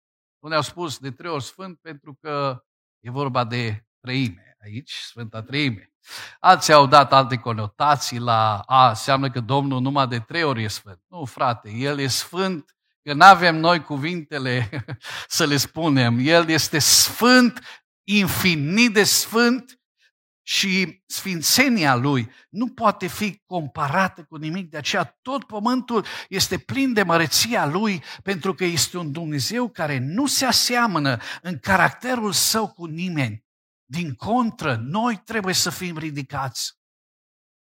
Nu 0.42 0.48
ne-au 0.48 0.62
spus 0.62 0.98
de 0.98 1.12
trei 1.12 1.31
ori 1.31 1.44
sfânt 1.44 1.81
pentru 1.81 2.14
că 2.14 2.64
e 3.00 3.11
vorba 3.11 3.44
de 3.44 3.87
treime 4.00 4.57
aici, 4.62 4.92
Sfânta 4.92 5.42
Treime. 5.42 5.92
Alții 6.40 6.72
au 6.72 6.86
dat 6.86 7.12
alte 7.12 7.36
conotații 7.36 8.18
la 8.18 8.58
a, 8.66 8.88
înseamnă 8.88 9.30
că 9.30 9.40
Domnul 9.40 9.80
numai 9.80 10.06
de 10.06 10.18
trei 10.18 10.42
ori 10.42 10.62
e 10.62 10.68
sfânt. 10.68 11.00
Nu, 11.08 11.24
frate, 11.24 11.70
El 11.70 11.98
e 11.98 12.06
sfânt 12.06 12.76
că 13.02 13.12
nu 13.12 13.24
avem 13.24 13.56
noi 13.56 13.82
cuvintele 13.82 14.68
să 15.28 15.44
le 15.44 15.56
spunem. 15.56 16.18
El 16.20 16.48
este 16.48 16.78
sfânt, 16.78 17.60
infinit 18.04 18.92
de 18.92 19.04
sfânt 19.04 19.80
și 20.48 21.02
sfințenia 21.06 21.94
lui 21.94 22.30
nu 22.48 22.68
poate 22.68 23.06
fi 23.06 23.42
comparată 23.46 24.22
cu 24.22 24.36
nimic. 24.36 24.70
De 24.70 24.76
aceea 24.76 25.18
tot 25.22 25.44
pământul 25.44 26.04
este 26.28 26.58
plin 26.58 26.92
de 26.92 27.02
măreția 27.02 27.66
lui 27.66 28.02
pentru 28.22 28.54
că 28.54 28.64
este 28.64 28.98
un 28.98 29.12
Dumnezeu 29.12 29.68
care 29.68 29.98
nu 29.98 30.26
se 30.26 30.44
aseamănă 30.44 31.18
în 31.42 31.58
caracterul 31.58 32.32
său 32.32 32.68
cu 32.68 32.84
nimeni. 32.84 33.45
Din 33.88 34.14
contră, 34.14 34.77
noi 34.77 35.16
trebuie 35.16 35.55
să 35.55 35.70
fim 35.70 35.99
ridicați. 35.99 36.75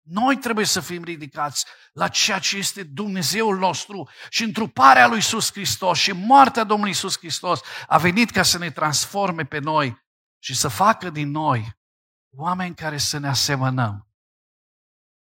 Noi 0.01 0.37
trebuie 0.37 0.65
să 0.65 0.79
fim 0.79 1.03
ridicați 1.03 1.65
la 1.93 2.07
ceea 2.07 2.39
ce 2.39 2.57
este 2.57 2.83
Dumnezeul 2.83 3.57
nostru 3.57 4.09
și 4.29 4.43
întruparea 4.43 5.07
lui 5.07 5.15
Iisus 5.15 5.51
Hristos 5.51 5.99
și 5.99 6.11
moartea 6.11 6.63
Domnului 6.63 6.91
Iisus 6.91 7.17
Hristos 7.17 7.59
a 7.87 7.97
venit 7.97 8.31
ca 8.31 8.43
să 8.43 8.57
ne 8.57 8.71
transforme 8.71 9.43
pe 9.43 9.59
noi 9.59 10.03
și 10.39 10.55
să 10.55 10.67
facă 10.67 11.09
din 11.09 11.31
noi 11.31 11.77
oameni 12.35 12.75
care 12.75 12.97
să 12.97 13.17
ne 13.17 13.27
asemănăm 13.27 14.07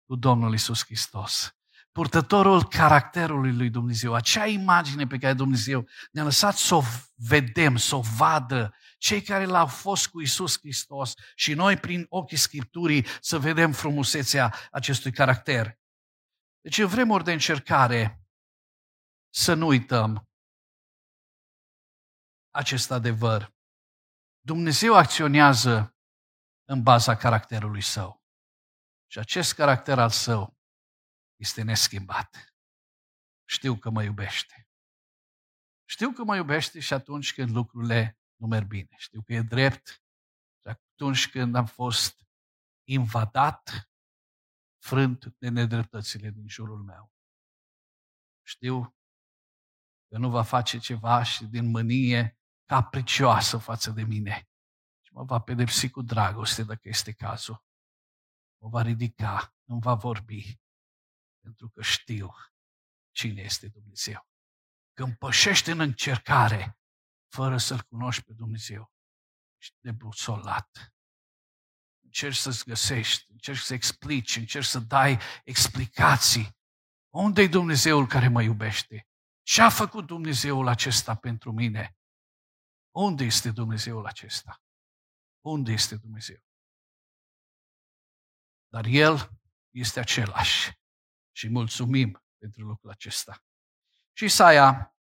cu 0.06 0.16
Domnul 0.16 0.54
Isus 0.54 0.86
Hristos. 0.86 1.52
Purtătorul 1.92 2.68
caracterului 2.68 3.54
lui 3.54 3.70
Dumnezeu, 3.70 4.14
acea 4.14 4.46
imagine 4.46 5.08
pe 5.08 5.18
care 5.18 5.34
Dumnezeu 5.34 5.88
ne-a 6.12 6.24
lăsat 6.24 6.58
să 6.58 6.76
o 6.76 6.84
vedem, 7.16 7.78
să 7.78 7.96
o 7.96 8.02
vadă, 8.18 8.76
cei 8.98 9.22
care 9.22 9.46
l-au 9.46 9.68
fost 9.68 10.08
cu 10.08 10.22
Isus 10.22 10.60
Hristos 10.60 11.14
și 11.36 11.54
noi 11.54 11.78
prin 11.78 12.06
ochii 12.10 12.38
Scripturii 12.38 13.06
să 13.22 13.38
vedem 13.38 13.72
frumusețea 13.72 14.54
acestui 14.72 15.12
caracter. 15.12 15.80
Deci 16.62 16.78
în 16.78 16.88
vremuri 16.88 17.24
de 17.24 17.32
încercare 17.32 18.22
să 19.34 19.54
nu 19.54 19.68
uităm 19.68 20.30
acest 22.50 22.92
adevăr. 22.92 23.56
Dumnezeu 24.40 24.96
acționează 24.96 25.96
în 26.64 26.84
baza 26.84 27.16
caracterului 27.16 27.82
său. 27.82 28.24
Și 29.12 29.20
acest 29.20 29.54
caracter 29.54 30.00
al 30.00 30.10
său 30.10 30.58
este 31.36 31.62
neschimbat. 31.62 32.56
Știu 33.46 33.78
că 33.78 33.90
mă 33.90 34.04
iubește. 34.04 34.68
Știu 35.90 36.12
că 36.12 36.24
mă 36.24 36.36
iubește 36.36 36.80
și 36.80 36.94
atunci 36.94 37.34
când 37.34 37.50
lucrurile 37.50 38.20
nu 38.40 38.48
merg 38.48 38.68
bine. 38.68 38.96
Știu 38.98 39.22
că 39.22 39.34
e 39.34 39.42
drept 39.42 39.88
și 40.62 40.68
atunci 40.68 41.30
când 41.30 41.56
am 41.56 41.66
fost 41.66 42.26
invadat, 42.84 43.92
frânt 44.84 45.26
de 45.38 45.50
nedreptățile 45.50 46.30
din 46.30 46.48
jurul 46.48 46.84
meu. 46.84 47.12
Știu 48.44 48.96
că 50.08 50.18
nu 50.18 50.30
va 50.30 50.44
face 50.44 50.78
ceva 50.78 51.24
și 51.24 51.46
din 51.46 51.66
mânie 51.66 52.40
capricioasă 52.66 53.58
față 53.58 53.92
de 53.92 54.04
mine 54.04 54.48
mă 55.18 55.24
va 55.24 55.40
pedepsi 55.40 55.90
cu 55.90 56.02
dragoste 56.02 56.64
dacă 56.64 56.88
este 56.88 57.12
cazul. 57.12 57.66
Mă 58.62 58.70
va 58.70 58.82
ridica, 58.82 59.56
nu 59.64 59.78
va 59.78 59.94
vorbi, 59.94 60.60
pentru 61.40 61.70
că 61.70 61.82
știu 61.82 62.34
cine 63.12 63.42
este 63.42 63.68
Dumnezeu. 63.68 64.28
Când 64.94 65.16
pășești 65.16 65.70
în 65.70 65.80
încercare, 65.80 66.80
fără 67.28 67.58
să-L 67.58 67.82
cunoști 67.82 68.24
pe 68.24 68.34
Dumnezeu, 68.34 68.92
ești 69.58 69.76
debusolat. 69.80 70.94
Încerci 72.04 72.36
să-ți 72.36 72.66
găsești, 72.66 73.32
încerci 73.32 73.60
să 73.60 73.74
explici, 73.74 74.36
încerci 74.36 74.66
să 74.66 74.80
dai 74.80 75.20
explicații. 75.44 76.58
Unde 77.10 77.42
e 77.42 77.48
Dumnezeul 77.48 78.08
care 78.08 78.28
mă 78.28 78.42
iubește? 78.42 79.08
Ce 79.42 79.62
a 79.62 79.70
făcut 79.70 80.06
Dumnezeul 80.06 80.68
acesta 80.68 81.16
pentru 81.16 81.52
mine? 81.52 81.98
Unde 82.92 83.24
este 83.24 83.52
Dumnezeul 83.52 84.06
acesta? 84.06 84.62
Unde 85.42 85.72
este 85.72 85.96
Dumnezeu? 85.96 86.38
Dar 88.68 88.86
El 88.86 89.30
este 89.70 90.00
același 90.00 90.72
și 91.32 91.50
mulțumim 91.50 92.24
pentru 92.38 92.62
lucrul 92.62 92.90
acesta. 92.90 93.44
Și 94.14 94.24
Isaia, 94.24 94.97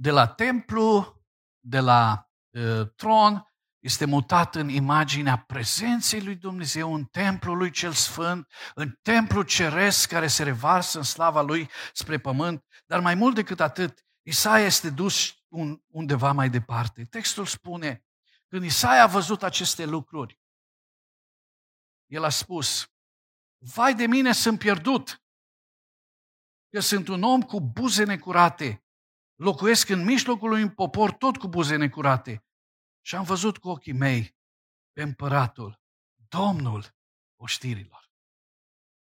de 0.00 0.10
la 0.10 0.26
templu, 0.26 1.22
de 1.60 1.80
la 1.80 2.30
uh, 2.50 2.88
tron, 2.96 3.44
este 3.78 4.04
mutat 4.04 4.54
în 4.54 4.68
imaginea 4.68 5.38
prezenței 5.38 6.22
lui 6.22 6.34
Dumnezeu, 6.34 6.94
în 6.94 7.04
templul 7.04 7.56
lui 7.56 7.70
cel 7.70 7.92
sfânt, 7.92 8.52
în 8.74 8.98
templul 9.02 9.44
ceresc 9.44 10.08
care 10.08 10.26
se 10.26 10.42
revarsă 10.42 10.98
în 10.98 11.04
slava 11.04 11.40
lui 11.40 11.70
spre 11.92 12.18
pământ, 12.18 12.64
dar 12.86 13.00
mai 13.00 13.14
mult 13.14 13.34
decât 13.34 13.60
atât, 13.60 14.06
Isaia 14.22 14.64
este 14.64 14.90
dus 14.90 15.34
un, 15.48 15.82
undeva 15.86 16.32
mai 16.32 16.50
departe. 16.50 17.04
Textul 17.04 17.46
spune, 17.46 18.04
când 18.48 18.64
Isaia 18.64 19.02
a 19.02 19.06
văzut 19.06 19.42
aceste 19.42 19.84
lucruri, 19.84 20.40
el 22.06 22.24
a 22.24 22.28
spus, 22.28 22.92
vai 23.58 23.94
de 23.94 24.06
mine 24.06 24.32
sunt 24.32 24.58
pierdut, 24.58 25.22
că 26.70 26.80
sunt 26.80 27.08
un 27.08 27.22
om 27.22 27.42
cu 27.42 27.60
buze 27.60 28.04
necurate, 28.04 28.84
locuiesc 29.40 29.88
în 29.88 30.04
mijlocul 30.04 30.52
unui 30.52 30.70
popor 30.70 31.12
tot 31.12 31.36
cu 31.36 31.48
buze 31.48 31.76
necurate. 31.76 32.44
Și 33.00 33.14
am 33.14 33.24
văzut 33.24 33.58
cu 33.58 33.68
ochii 33.68 33.92
mei 33.92 34.36
pe 34.92 35.02
împăratul, 35.02 35.80
Domnul 36.28 36.96
oștirilor. 37.36 38.10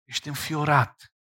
Ești 0.05 0.29
înfiorat 0.29 1.15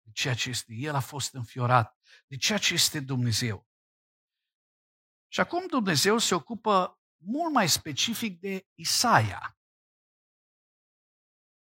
de 0.00 0.10
ceea 0.12 0.34
ce 0.34 0.48
este. 0.48 0.72
El 0.74 0.94
a 0.94 1.00
fost 1.00 1.34
înfiorat 1.34 1.98
de 2.26 2.36
ceea 2.36 2.58
ce 2.58 2.74
este 2.74 3.00
Dumnezeu. 3.00 3.68
Și 5.28 5.40
acum 5.40 5.66
Dumnezeu 5.66 6.18
se 6.18 6.34
ocupă 6.34 7.00
mult 7.16 7.52
mai 7.52 7.68
specific 7.68 8.40
de 8.40 8.68
Isaia. 8.74 9.58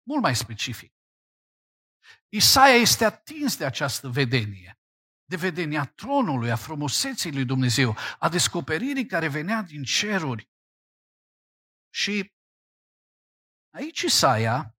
Mult 0.03 0.21
mai 0.21 0.35
specific. 0.35 0.93
Isaia 2.27 2.75
este 2.75 3.05
atins 3.05 3.57
de 3.57 3.65
această 3.65 4.09
vedenie, 4.09 4.76
de 5.29 5.35
vedenia 5.35 5.85
tronului, 5.85 6.51
a 6.51 6.55
frumuseții 6.55 7.33
lui 7.33 7.45
Dumnezeu, 7.45 7.95
a 8.19 8.29
descoperirii 8.29 9.05
care 9.05 9.27
venea 9.27 9.61
din 9.61 9.83
ceruri. 9.83 10.49
Și 11.93 12.33
aici 13.73 14.01
Isaia 14.01 14.77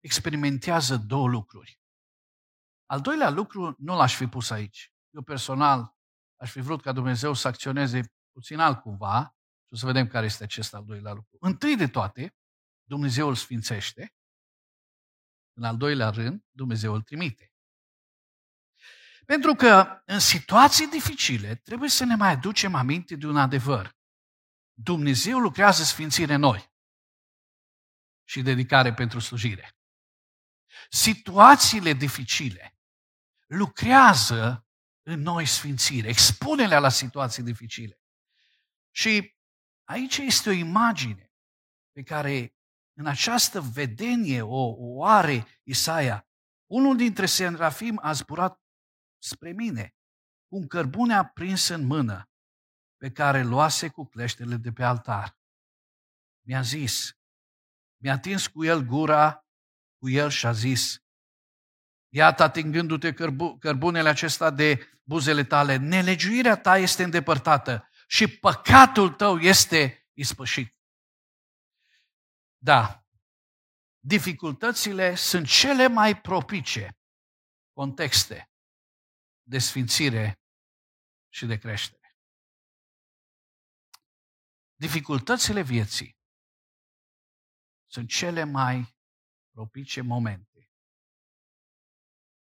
experimentează 0.00 0.96
două 0.96 1.28
lucruri. 1.28 1.80
Al 2.86 3.00
doilea 3.00 3.30
lucru 3.30 3.74
nu 3.78 3.96
l-aș 3.96 4.16
fi 4.16 4.26
pus 4.26 4.50
aici. 4.50 4.92
Eu 5.10 5.22
personal 5.22 5.96
aș 6.36 6.50
fi 6.50 6.60
vrut 6.60 6.82
ca 6.82 6.92
Dumnezeu 6.92 7.32
să 7.32 7.48
acționeze 7.48 8.12
puțin 8.32 8.58
altcumva, 8.58 9.36
o 9.72 9.76
să 9.76 9.86
vedem 9.86 10.06
care 10.06 10.26
este 10.26 10.44
acest 10.44 10.74
al 10.74 10.84
doilea 10.84 11.12
lucru. 11.12 11.36
Întâi 11.40 11.76
de 11.76 11.86
toate, 11.86 12.36
Dumnezeu 12.88 13.28
îl 13.28 13.34
sfințește. 13.34 14.14
În 15.52 15.64
al 15.64 15.76
doilea 15.76 16.10
rând, 16.10 16.44
Dumnezeu 16.50 16.94
îl 16.94 17.02
trimite. 17.02 17.53
Pentru 19.26 19.54
că 19.54 20.02
în 20.04 20.18
situații 20.18 20.86
dificile 20.86 21.54
trebuie 21.54 21.88
să 21.88 22.04
ne 22.04 22.14
mai 22.14 22.30
aducem 22.30 22.74
aminte 22.74 23.16
de 23.16 23.26
un 23.26 23.36
adevăr. 23.36 23.96
Dumnezeu 24.72 25.38
lucrează 25.38 25.82
sfințire 25.82 26.36
noi 26.36 26.72
și 28.24 28.42
dedicare 28.42 28.94
pentru 28.94 29.18
slujire. 29.18 29.76
Situațiile 30.90 31.92
dificile 31.92 32.78
lucrează 33.46 34.66
în 35.02 35.20
noi 35.20 35.46
sfințire, 35.46 36.08
expune-le 36.08 36.78
la 36.78 36.88
situații 36.88 37.42
dificile. 37.42 38.00
Și 38.90 39.34
Aici 39.84 40.16
este 40.16 40.48
o 40.48 40.52
imagine 40.52 41.32
pe 41.92 42.02
care 42.02 42.56
în 42.92 43.06
această 43.06 43.60
vedenie 43.60 44.42
o, 44.42 44.74
o 44.78 45.04
are 45.04 45.46
Isaia. 45.62 46.28
Unul 46.66 46.96
dintre 46.96 47.26
serafim 47.26 48.00
a 48.02 48.12
zburat 48.12 48.60
spre 49.24 49.52
mine 49.52 49.94
cu 50.46 50.56
un 50.56 50.66
cărbune 50.66 51.14
aprins 51.14 51.68
în 51.68 51.86
mână 51.86 52.30
pe 52.96 53.10
care 53.10 53.42
luase 53.42 53.88
cu 53.88 54.04
cleștele 54.04 54.56
de 54.56 54.72
pe 54.72 54.82
altar. 54.82 55.38
Mi-a 56.46 56.60
zis, 56.60 57.16
mi-a 57.96 58.12
atins 58.12 58.46
cu 58.46 58.64
el 58.64 58.80
gura, 58.80 59.46
cu 59.98 60.08
el 60.08 60.30
și 60.30 60.46
a 60.46 60.52
zis, 60.52 60.98
iată 62.08 62.42
atingându-te 62.42 63.12
cărbu- 63.12 63.58
cărbunele 63.58 64.08
acesta 64.08 64.50
de 64.50 64.98
buzele 65.02 65.44
tale, 65.44 65.76
nelegiuirea 65.76 66.56
ta 66.56 66.78
este 66.78 67.02
îndepărtată 67.02 67.88
și 68.06 68.38
păcatul 68.38 69.10
tău 69.10 69.38
este 69.38 70.08
ispășit. 70.12 70.76
Da, 72.56 73.04
dificultățile 73.98 75.14
sunt 75.14 75.46
cele 75.46 75.88
mai 75.88 76.20
propice 76.20 76.98
contexte 77.72 78.53
de 79.46 79.58
sfințire 79.58 80.40
și 81.28 81.46
de 81.46 81.58
creștere. 81.58 82.16
Dificultățile 84.74 85.62
vieții 85.62 86.18
sunt 87.86 88.08
cele 88.08 88.44
mai 88.44 88.96
propice 89.50 90.00
momente 90.00 90.70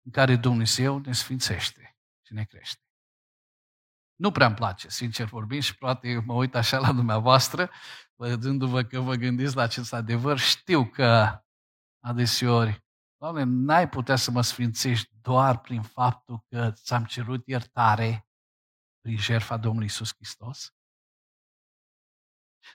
în 0.06 0.12
care 0.12 0.36
Dumnezeu 0.36 1.00
ne 1.00 1.14
sfințește 1.14 1.98
și 2.26 2.34
ne 2.34 2.46
crește. 2.46 2.84
Nu 4.16 4.32
prea 4.32 4.48
îmi 4.48 4.56
place, 4.56 4.90
sincer 4.90 5.26
vorbind, 5.26 5.64
și 5.64 5.78
poate 5.78 6.20
mă 6.26 6.34
uit 6.34 6.56
așa 6.56 6.78
la 6.80 6.94
dumneavoastră, 6.94 7.72
văzându-vă 8.16 8.84
că 8.84 9.00
vă 9.00 9.16
gândiți 9.16 9.56
la 9.56 9.62
acest 9.62 9.94
adevăr, 9.94 10.38
știu 10.38 10.90
că 10.90 11.40
adeseori, 12.00 12.84
Doamne, 13.20 13.44
n-ai 13.44 13.90
putea 13.90 14.16
să 14.16 14.32
mă 14.32 14.42
sfințești 14.42 15.10
doar 15.22 15.60
prin 15.60 15.82
faptul 15.82 16.46
că 16.48 16.72
ți-am 16.72 17.06
cerut 17.06 17.48
iertare 17.48 18.28
prin 19.00 19.18
jertfa 19.18 19.58
Domnului 19.58 19.88
Isus 19.88 20.14
Hristos? 20.16 20.74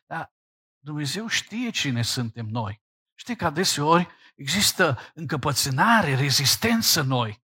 Dar 0.07 0.35
Dumnezeu 0.79 1.27
știe 1.27 1.71
cine 1.71 2.03
suntem 2.03 2.47
noi. 2.47 2.83
Știi 3.15 3.37
că 3.37 3.45
adeseori 3.45 4.09
există 4.35 4.99
încăpățânare, 5.15 6.15
rezistență 6.15 7.03
noi. 7.03 7.45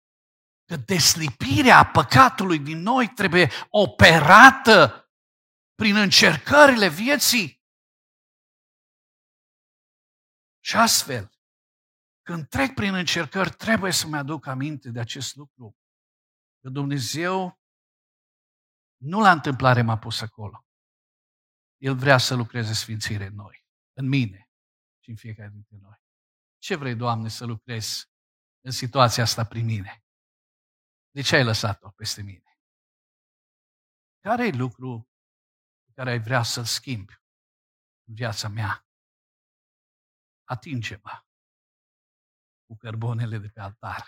Că 0.65 0.75
deslipirea 0.75 1.85
păcatului 1.85 2.59
din 2.59 2.77
noi 2.77 3.07
trebuie 3.07 3.49
operată 3.69 5.11
prin 5.75 5.95
încercările 5.95 6.89
vieții. 6.89 7.63
Și 10.59 10.75
astfel, 10.75 11.36
când 12.27 12.47
trec 12.47 12.73
prin 12.73 12.93
încercări, 12.93 13.49
trebuie 13.49 13.91
să-mi 13.91 14.17
aduc 14.17 14.45
aminte 14.45 14.89
de 14.89 14.99
acest 14.99 15.35
lucru. 15.35 15.77
Că 16.59 16.69
Dumnezeu 16.69 17.61
nu 18.97 19.19
la 19.19 19.31
întâmplare 19.31 19.81
m-a 19.81 19.97
pus 19.97 20.21
acolo. 20.21 20.65
El 21.77 21.95
vrea 21.95 22.17
să 22.17 22.35
lucreze 22.35 22.73
sfințire 22.73 23.25
în 23.25 23.35
noi, 23.35 23.65
în 23.93 24.07
mine 24.07 24.49
și 25.03 25.09
în 25.09 25.15
fiecare 25.15 25.49
dintre 25.49 25.77
noi. 25.77 26.01
Ce 26.57 26.75
vrei, 26.75 26.95
Doamne, 26.95 27.29
să 27.29 27.45
lucrezi 27.45 28.09
în 28.65 28.71
situația 28.71 29.23
asta 29.23 29.45
prin 29.45 29.65
mine? 29.65 30.03
De 31.09 31.21
ce 31.21 31.35
ai 31.35 31.43
lăsat-o 31.43 31.89
peste 31.89 32.21
mine? 32.21 32.59
Care 34.19 34.47
e 34.47 34.51
lucru 34.51 35.09
pe 35.85 35.91
care 35.93 36.09
ai 36.09 36.19
vrea 36.19 36.43
să-l 36.43 36.65
schimbi 36.65 37.13
în 38.07 38.13
viața 38.13 38.47
mea? 38.47 38.87
Atinge-mă 40.43 41.26
cu 42.67 42.77
cărbonele 42.77 43.37
de 43.37 43.47
pe 43.47 43.59
altar. 43.59 44.07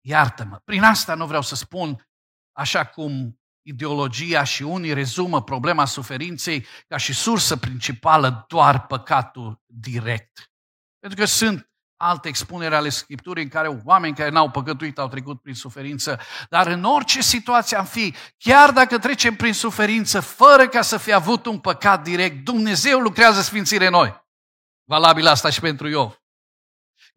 Iartă-mă. 0.00 0.60
Prin 0.64 0.82
asta 0.82 1.14
nu 1.14 1.26
vreau 1.26 1.42
să 1.42 1.54
spun, 1.54 2.08
așa 2.52 2.86
cum 2.86 3.40
ideologia 3.62 4.44
și 4.44 4.62
unii 4.62 4.92
rezumă 4.92 5.42
problema 5.42 5.84
suferinței 5.84 6.66
ca 6.88 6.96
și 6.96 7.12
sursă 7.12 7.56
principală 7.56 8.44
doar 8.48 8.86
păcatul 8.86 9.62
direct. 9.66 10.52
Pentru 10.98 11.18
că 11.18 11.24
sunt 11.24 11.70
alte 11.96 12.28
expuneri 12.28 12.74
ale 12.74 12.88
Scripturii 12.88 13.42
în 13.42 13.48
care 13.48 13.80
oameni 13.84 14.14
care 14.14 14.30
n-au 14.30 14.50
păcătuit 14.50 14.98
au 14.98 15.08
trecut 15.08 15.42
prin 15.42 15.54
suferință, 15.54 16.20
dar 16.48 16.66
în 16.66 16.84
orice 16.84 17.20
situație 17.20 17.76
am 17.76 17.84
fi, 17.84 18.14
chiar 18.36 18.70
dacă 18.70 18.98
trecem 18.98 19.34
prin 19.34 19.54
suferință, 19.54 20.20
fără 20.20 20.68
ca 20.68 20.82
să 20.82 20.96
fi 20.96 21.12
avut 21.12 21.46
un 21.46 21.60
păcat 21.60 22.02
direct, 22.02 22.44
Dumnezeu 22.44 22.98
lucrează 22.98 23.40
sfințire 23.40 23.86
în 23.86 23.92
noi. 23.92 24.28
Valabil 24.84 25.26
asta 25.26 25.50
și 25.50 25.60
pentru 25.60 25.88
Iov. 25.88 26.22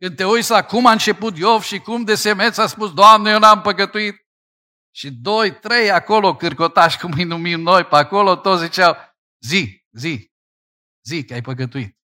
Când 0.03 0.15
te 0.15 0.25
uiți 0.25 0.49
la 0.49 0.63
cum 0.63 0.85
a 0.85 0.91
început 0.91 1.37
Iov 1.37 1.61
și 1.63 1.79
cum 1.79 2.03
de 2.03 2.15
semeț 2.15 2.57
a 2.57 2.67
spus, 2.67 2.93
Doamne, 2.93 3.31
eu 3.31 3.39
n-am 3.39 3.61
păcătuit, 3.61 4.27
și 4.95 5.11
doi, 5.11 5.59
trei 5.59 5.91
acolo, 5.91 6.35
cârcotași, 6.35 6.99
cum 6.99 7.11
îi 7.11 7.23
numim 7.23 7.61
noi 7.61 7.83
pe 7.83 7.95
acolo, 7.95 8.35
toți 8.35 8.63
ziceau, 8.63 8.97
zi, 9.39 9.85
zi, 9.91 10.31
zi 11.05 11.25
că 11.25 11.33
ai 11.33 11.41
păcătuit. 11.41 11.97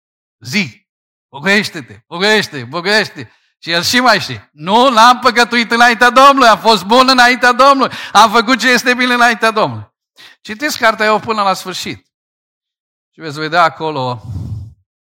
Zi, 0.45 0.89
pocăiește-te, 1.29 2.03
pocăiește, 2.07 2.67
pocăiește. 2.71 3.33
Și 3.59 3.71
el 3.71 3.83
și 3.83 4.01
mai 4.01 4.21
știe. 4.21 4.49
Nu, 4.53 4.91
n-am 4.91 5.19
păcătuit 5.19 5.71
înaintea 5.71 6.11
Domnului, 6.11 6.49
am 6.49 6.59
fost 6.59 6.85
bun 6.85 7.09
înaintea 7.09 7.53
Domnului, 7.53 7.97
am 8.13 8.31
făcut 8.31 8.59
ce 8.59 8.69
este 8.71 8.95
bine 8.95 9.15
înaintea 9.15 9.51
Domnului. 9.51 9.95
Citiți 10.41 10.79
cartea 10.79 11.07
Iov 11.07 11.23
până 11.23 11.43
la 11.43 11.55
sfârșit. 11.55 12.07
Și 13.15 13.21
veți 13.21 13.39
vedea 13.39 13.63
acolo 13.63 14.23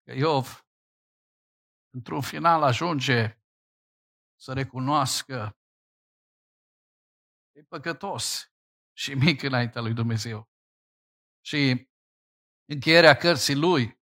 că 0.04 0.14
Iov, 0.16 0.67
într-un 1.90 2.22
final, 2.22 2.64
ajunge 2.64 3.38
să 4.40 4.54
recunoască 4.54 5.58
e 7.52 7.64
păcătos 7.64 8.52
și 8.94 9.14
mic 9.14 9.42
înaintea 9.42 9.82
lui 9.82 9.94
Dumnezeu. 9.94 10.50
Și 11.46 11.90
încheierea 12.66 13.16
cărții 13.16 13.56
lui 13.56 14.00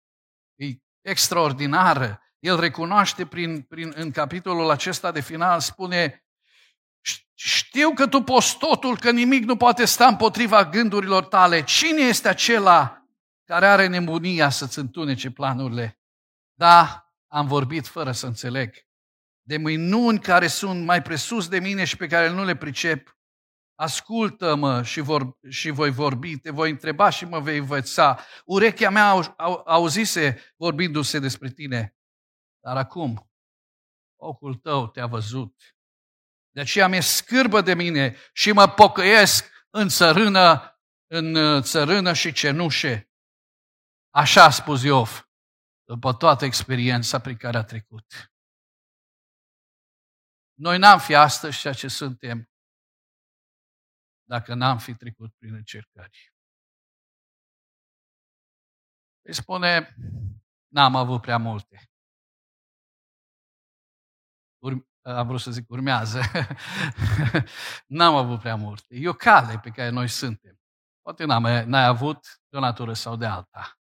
e 0.55 0.65
extraordinară. 1.01 2.21
El 2.39 2.59
recunoaște 2.59 3.25
prin, 3.25 3.61
prin, 3.61 3.91
în 3.95 4.11
capitolul 4.11 4.69
acesta 4.69 5.11
de 5.11 5.21
final, 5.21 5.59
spune, 5.59 6.25
știu 7.33 7.93
că 7.93 8.07
tu 8.07 8.21
poți 8.23 8.57
totul, 8.57 8.97
că 8.97 9.11
nimic 9.11 9.43
nu 9.43 9.57
poate 9.57 9.85
sta 9.85 10.07
împotriva 10.07 10.65
gândurilor 10.65 11.25
tale. 11.25 11.63
Cine 11.63 12.01
este 12.01 12.27
acela 12.27 13.05
care 13.43 13.67
are 13.67 13.87
nebunia 13.87 14.49
să-ți 14.49 14.79
întunece 14.79 15.31
planurile? 15.31 15.99
Da, 16.53 17.10
am 17.31 17.47
vorbit 17.47 17.87
fără 17.87 18.11
să 18.11 18.25
înțeleg. 18.25 18.75
De 19.41 19.57
minuni 19.57 20.19
care 20.19 20.47
sunt 20.47 20.85
mai 20.85 21.01
presus 21.01 21.47
de 21.47 21.59
mine 21.59 21.83
și 21.83 21.97
pe 21.97 22.07
care 22.07 22.29
nu 22.29 22.43
le 22.43 22.55
pricep 22.55 23.19
ascultă-mă 23.75 24.83
și, 24.83 24.99
vor, 24.99 25.37
și 25.49 25.69
voi 25.69 25.91
vorbi, 25.91 26.37
te 26.37 26.49
voi 26.49 26.69
întreba 26.69 27.09
și 27.09 27.25
mă 27.25 27.39
vei 27.39 27.57
învăța. 27.57 28.19
Urechea 28.45 28.89
mea 28.89 29.09
au, 29.09 29.33
au, 29.37 29.63
auzise 29.65 30.53
vorbindu-se 30.55 31.19
despre 31.19 31.49
tine, 31.49 31.95
dar 32.59 32.77
acum 32.77 33.31
ocul 34.15 34.55
tău 34.55 34.87
te-a 34.87 35.05
văzut. 35.05 35.75
De 36.51 36.61
aceea 36.61 36.87
mi-e 36.87 37.01
scârbă 37.01 37.61
de 37.61 37.73
mine 37.73 38.15
și 38.33 38.51
mă 38.51 38.67
pocăiesc 38.67 39.51
în 39.69 39.87
țărână, 39.87 40.79
în 41.07 41.35
uh, 41.35 41.63
țărână 41.63 42.13
și 42.13 42.31
cenușe. 42.31 43.11
Așa 44.09 44.43
a 44.43 44.49
spus 44.49 44.83
Iov, 44.83 45.30
după 45.93 46.13
toată 46.13 46.45
experiența 46.45 47.19
prin 47.19 47.37
care 47.37 47.57
a 47.57 47.63
trecut. 47.63 48.31
Noi 50.53 50.77
n-am 50.77 50.99
fi 50.99 51.15
astăzi 51.15 51.59
ceea 51.59 51.73
ce 51.73 51.87
suntem 51.87 52.49
dacă 54.23 54.53
n-am 54.53 54.77
fi 54.77 54.95
trecut 54.95 55.33
prin 55.37 55.53
încercări. 55.53 56.33
Îi 59.21 59.33
spune, 59.33 59.95
n-am 60.67 60.95
avut 60.95 61.21
prea 61.21 61.37
multe. 61.37 61.91
Ur- 64.59 64.87
am 65.01 65.27
vrut 65.27 65.39
să 65.39 65.51
zic 65.51 65.69
urmează. 65.69 66.21
n-am 67.97 68.15
avut 68.15 68.39
prea 68.39 68.55
multe. 68.55 68.95
E 68.95 69.09
o 69.09 69.13
cale 69.13 69.59
pe 69.59 69.69
care 69.69 69.89
noi 69.89 70.07
suntem. 70.07 70.59
Poate 71.01 71.23
n-am, 71.25 71.43
n-ai 71.43 71.85
avut 71.85 72.41
de 72.49 72.57
o 72.57 72.59
natură 72.59 72.93
sau 72.93 73.15
de 73.15 73.25
alta. 73.25 73.80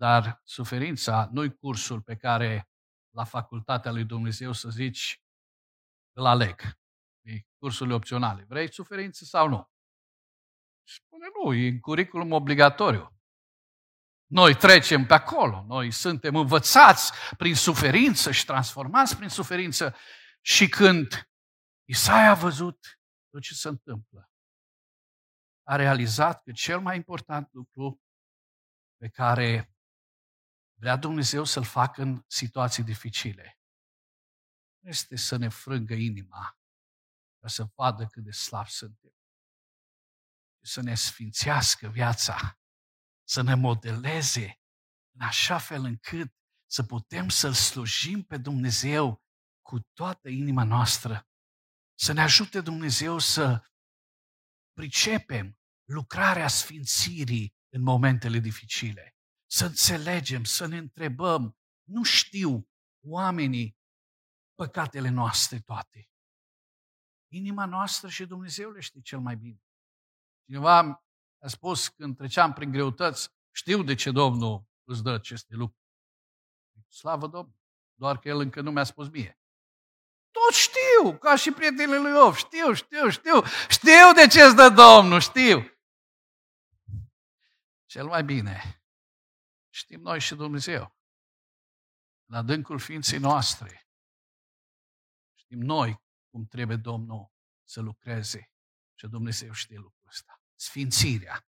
Dar 0.00 0.40
suferința 0.44 1.28
nu-i 1.32 1.56
cursul 1.56 2.02
pe 2.02 2.16
care 2.16 2.70
la 3.14 3.24
facultatea 3.24 3.90
lui 3.90 4.04
Dumnezeu 4.04 4.52
să 4.52 4.68
zici 4.68 5.22
îl 6.12 6.26
aleg 6.26 6.78
cursurile 7.58 7.94
opționale. 7.94 8.44
Vrei 8.44 8.72
suferință 8.72 9.24
sau 9.24 9.48
nu? 9.48 9.70
Și 10.84 10.94
spune 10.94 11.26
nu, 11.42 11.54
e 11.54 11.68
în 11.68 11.80
curriculum 11.80 12.32
obligatoriu. 12.32 13.12
Noi 14.26 14.54
trecem 14.54 15.06
pe 15.06 15.14
acolo, 15.14 15.64
noi 15.66 15.90
suntem 15.90 16.36
învățați 16.36 17.12
prin 17.36 17.54
suferință 17.54 18.30
și 18.30 18.44
transformați 18.44 19.16
prin 19.16 19.28
suferință. 19.28 19.96
Și 20.40 20.68
când 20.68 21.30
Isaia 21.88 22.30
a 22.30 22.34
văzut 22.34 23.00
tot 23.30 23.42
ce 23.42 23.54
se 23.54 23.68
întâmplă, 23.68 24.30
a 25.62 25.76
realizat 25.76 26.42
că 26.42 26.52
cel 26.52 26.80
mai 26.80 26.96
important 26.96 27.52
lucru 27.52 28.00
pe 28.96 29.08
care 29.08 29.72
vrea 30.78 30.96
Dumnezeu 30.96 31.44
să-l 31.44 31.64
facă 31.64 32.02
în 32.02 32.24
situații 32.26 32.82
dificile 32.82 33.58
este 34.88 35.16
să 35.16 35.36
ne 35.36 35.48
frângă 35.48 35.94
inima 35.94 36.58
ca 37.40 37.48
să 37.48 37.68
vadă 37.74 38.06
cât 38.06 38.24
de 38.24 38.30
slab 38.30 38.66
suntem. 38.66 39.12
Să 40.64 40.80
ne 40.80 40.94
sfințească 40.94 41.88
viața, 41.88 42.60
să 43.28 43.42
ne 43.42 43.54
modeleze 43.54 44.60
în 45.14 45.26
așa 45.26 45.58
fel 45.58 45.84
încât 45.84 46.34
să 46.70 46.82
putem 46.82 47.28
să-L 47.28 47.52
slujim 47.52 48.22
pe 48.22 48.36
Dumnezeu 48.36 49.22
cu 49.60 49.80
toată 49.80 50.28
inima 50.28 50.64
noastră. 50.64 51.28
Să 51.94 52.12
ne 52.12 52.20
ajute 52.20 52.60
Dumnezeu 52.60 53.18
să 53.18 53.66
pricepem 54.72 55.58
lucrarea 55.84 56.48
sfințirii 56.48 57.54
în 57.68 57.82
momentele 57.82 58.38
dificile. 58.38 59.17
Să 59.50 59.64
înțelegem, 59.64 60.44
să 60.44 60.66
ne 60.66 60.76
întrebăm, 60.76 61.56
nu 61.84 62.02
știu 62.02 62.68
oamenii 63.06 63.78
păcatele 64.54 65.08
noastre 65.08 65.60
toate. 65.60 66.10
Inima 67.32 67.64
noastră 67.64 68.08
și 68.08 68.26
Dumnezeu 68.26 68.70
le 68.70 68.80
știe 68.80 69.00
cel 69.00 69.18
mai 69.18 69.36
bine. 69.36 69.62
Cineva 70.44 71.04
a 71.38 71.46
spus 71.46 71.88
când 71.88 72.16
treceam 72.16 72.52
prin 72.52 72.70
greutăți, 72.70 73.30
știu 73.50 73.82
de 73.82 73.94
ce 73.94 74.10
Domnul 74.10 74.66
îți 74.84 75.02
dă 75.02 75.10
aceste 75.10 75.54
lucruri. 75.54 75.86
Slavă 76.88 77.26
Domnului! 77.26 77.60
Doar 77.94 78.18
că 78.18 78.28
El 78.28 78.38
încă 78.38 78.60
nu 78.60 78.70
mi-a 78.70 78.84
spus 78.84 79.08
mie. 79.08 79.40
Tot 80.30 80.54
știu, 80.54 81.18
ca 81.18 81.36
și 81.36 81.50
prietenii 81.50 81.98
lui 81.98 82.10
Iov. 82.10 82.34
Știu, 82.36 82.72
știu, 82.72 83.08
știu. 83.08 83.42
Știu 83.68 84.12
de 84.14 84.26
ce 84.30 84.42
îți 84.42 84.54
dă 84.54 84.68
Domnul, 84.68 85.20
știu. 85.20 85.78
Cel 87.86 88.06
mai 88.06 88.24
bine 88.24 88.77
știm 89.78 90.00
noi 90.00 90.20
și 90.20 90.34
Dumnezeu. 90.34 90.96
În 92.24 92.36
adâncul 92.36 92.78
ființei 92.78 93.18
noastre. 93.18 93.88
Știm 95.34 95.58
noi 95.58 96.02
cum 96.30 96.46
trebuie 96.46 96.76
Domnul 96.76 97.30
să 97.64 97.80
lucreze. 97.80 98.52
Și 98.94 99.06
Dumnezeu 99.06 99.52
știe 99.52 99.76
lucrul 99.76 100.06
ăsta. 100.08 100.42
Sfințirea. 100.54 101.46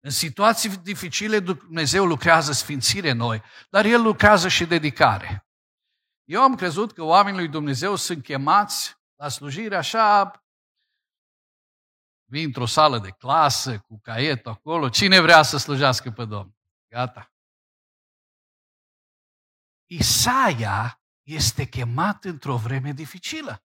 În 0.00 0.10
situații 0.10 0.76
dificile 0.76 1.40
Dumnezeu 1.40 2.06
lucrează 2.06 2.52
sfințire 2.52 3.10
în 3.10 3.16
noi, 3.16 3.42
dar 3.70 3.84
El 3.84 4.02
lucrează 4.02 4.48
și 4.48 4.66
dedicare. 4.66 5.46
Eu 6.24 6.42
am 6.42 6.54
crezut 6.54 6.92
că 6.92 7.02
oamenii 7.02 7.40
lui 7.40 7.48
Dumnezeu 7.48 7.96
sunt 7.96 8.22
chemați 8.22 8.96
la 9.14 9.28
slujire 9.28 9.76
așa, 9.76 10.44
vin 12.24 12.44
într-o 12.44 12.66
sală 12.66 12.98
de 12.98 13.10
clasă 13.10 13.78
cu 13.78 14.00
caietul 14.00 14.50
acolo, 14.50 14.88
cine 14.88 15.20
vrea 15.20 15.42
să 15.42 15.56
slujească 15.56 16.10
pe 16.10 16.24
Domnul? 16.24 16.58
Gata. 16.88 17.29
Isaia 19.92 21.02
este 21.22 21.64
chemat 21.64 22.24
într-o 22.24 22.56
vreme 22.56 22.92
dificilă. 22.92 23.64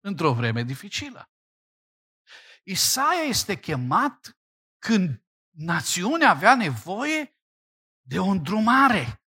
Într-o 0.00 0.32
vreme 0.32 0.62
dificilă. 0.62 1.30
Isaia 2.62 3.22
este 3.22 3.56
chemat 3.56 4.38
când 4.78 5.24
națiunea 5.50 6.30
avea 6.30 6.54
nevoie 6.54 7.36
de 8.00 8.18
o 8.18 8.26
îndrumare. 8.26 9.22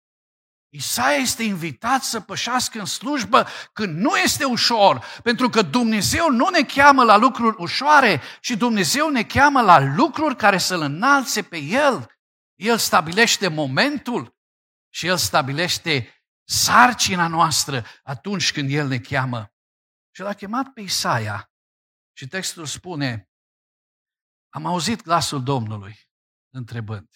Isaia 0.68 1.16
este 1.16 1.42
invitat 1.42 2.02
să 2.02 2.20
pășească 2.20 2.78
în 2.78 2.84
slujbă 2.84 3.46
când 3.72 3.96
nu 3.96 4.16
este 4.16 4.44
ușor, 4.44 5.04
pentru 5.22 5.48
că 5.48 5.62
Dumnezeu 5.62 6.30
nu 6.30 6.48
ne 6.48 6.62
cheamă 6.62 7.04
la 7.04 7.16
lucruri 7.16 7.56
ușoare, 7.58 8.20
ci 8.40 8.50
Dumnezeu 8.50 9.10
ne 9.10 9.24
cheamă 9.24 9.60
la 9.60 9.78
lucruri 9.78 10.36
care 10.36 10.58
să-L 10.58 10.80
înalțe 10.80 11.42
pe 11.42 11.58
El. 11.58 12.10
El 12.54 12.78
stabilește 12.78 13.48
momentul 13.48 14.35
și 14.96 15.06
El 15.06 15.16
stabilește 15.16 16.24
sarcina 16.48 17.28
noastră 17.28 17.84
atunci 18.02 18.52
când 18.52 18.70
El 18.70 18.88
ne 18.88 18.98
cheamă. 18.98 19.54
Și 20.14 20.20
l-a 20.20 20.34
chemat 20.34 20.72
pe 20.72 20.80
Isaia 20.80 21.52
și 22.16 22.26
textul 22.26 22.66
spune, 22.66 23.30
am 24.48 24.66
auzit 24.66 25.02
glasul 25.02 25.42
Domnului 25.42 25.94
întrebând, 26.54 27.08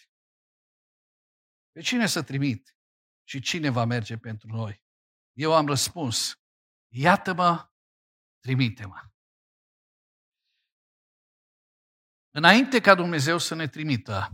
pe 1.70 1.81
cine 1.81 2.07
să 2.07 2.22
trimit 2.22 2.76
și 3.28 3.41
cine 3.41 3.70
va 3.70 3.85
merge 3.85 4.16
pentru 4.16 4.49
noi? 4.49 4.83
Eu 5.33 5.55
am 5.55 5.66
răspuns, 5.66 6.35
iată-mă, 6.93 7.70
trimite-mă. 8.39 9.11
Înainte 12.31 12.81
ca 12.81 12.95
Dumnezeu 12.95 13.39
să 13.39 13.55
ne 13.55 13.68
trimită, 13.68 14.31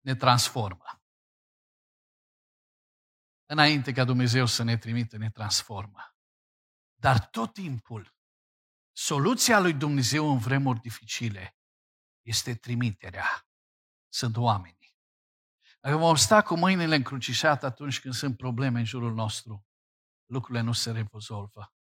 ne 0.00 0.14
transformă. 0.14 1.03
Înainte 3.54 3.92
ca 3.92 4.04
Dumnezeu 4.04 4.46
să 4.46 4.62
ne 4.62 4.76
trimită, 4.76 5.16
ne 5.16 5.30
transformă. 5.30 6.16
Dar 6.94 7.28
tot 7.28 7.52
timpul, 7.52 8.14
soluția 8.92 9.60
lui 9.60 9.72
Dumnezeu 9.72 10.30
în 10.30 10.38
vremuri 10.38 10.80
dificile 10.80 11.56
este 12.22 12.54
trimiterea. 12.54 13.48
Sunt 14.08 14.36
oameni. 14.36 14.96
Dacă 15.80 15.96
vom 15.96 16.16
sta 16.16 16.42
cu 16.42 16.56
mâinile 16.56 16.94
încrucișate 16.94 17.66
atunci 17.66 18.00
când 18.00 18.14
sunt 18.14 18.36
probleme 18.36 18.78
în 18.78 18.84
jurul 18.84 19.14
nostru, 19.14 19.66
lucrurile 20.26 20.60
nu 20.60 20.72
se 20.72 20.90
rezolvă. 20.90 21.74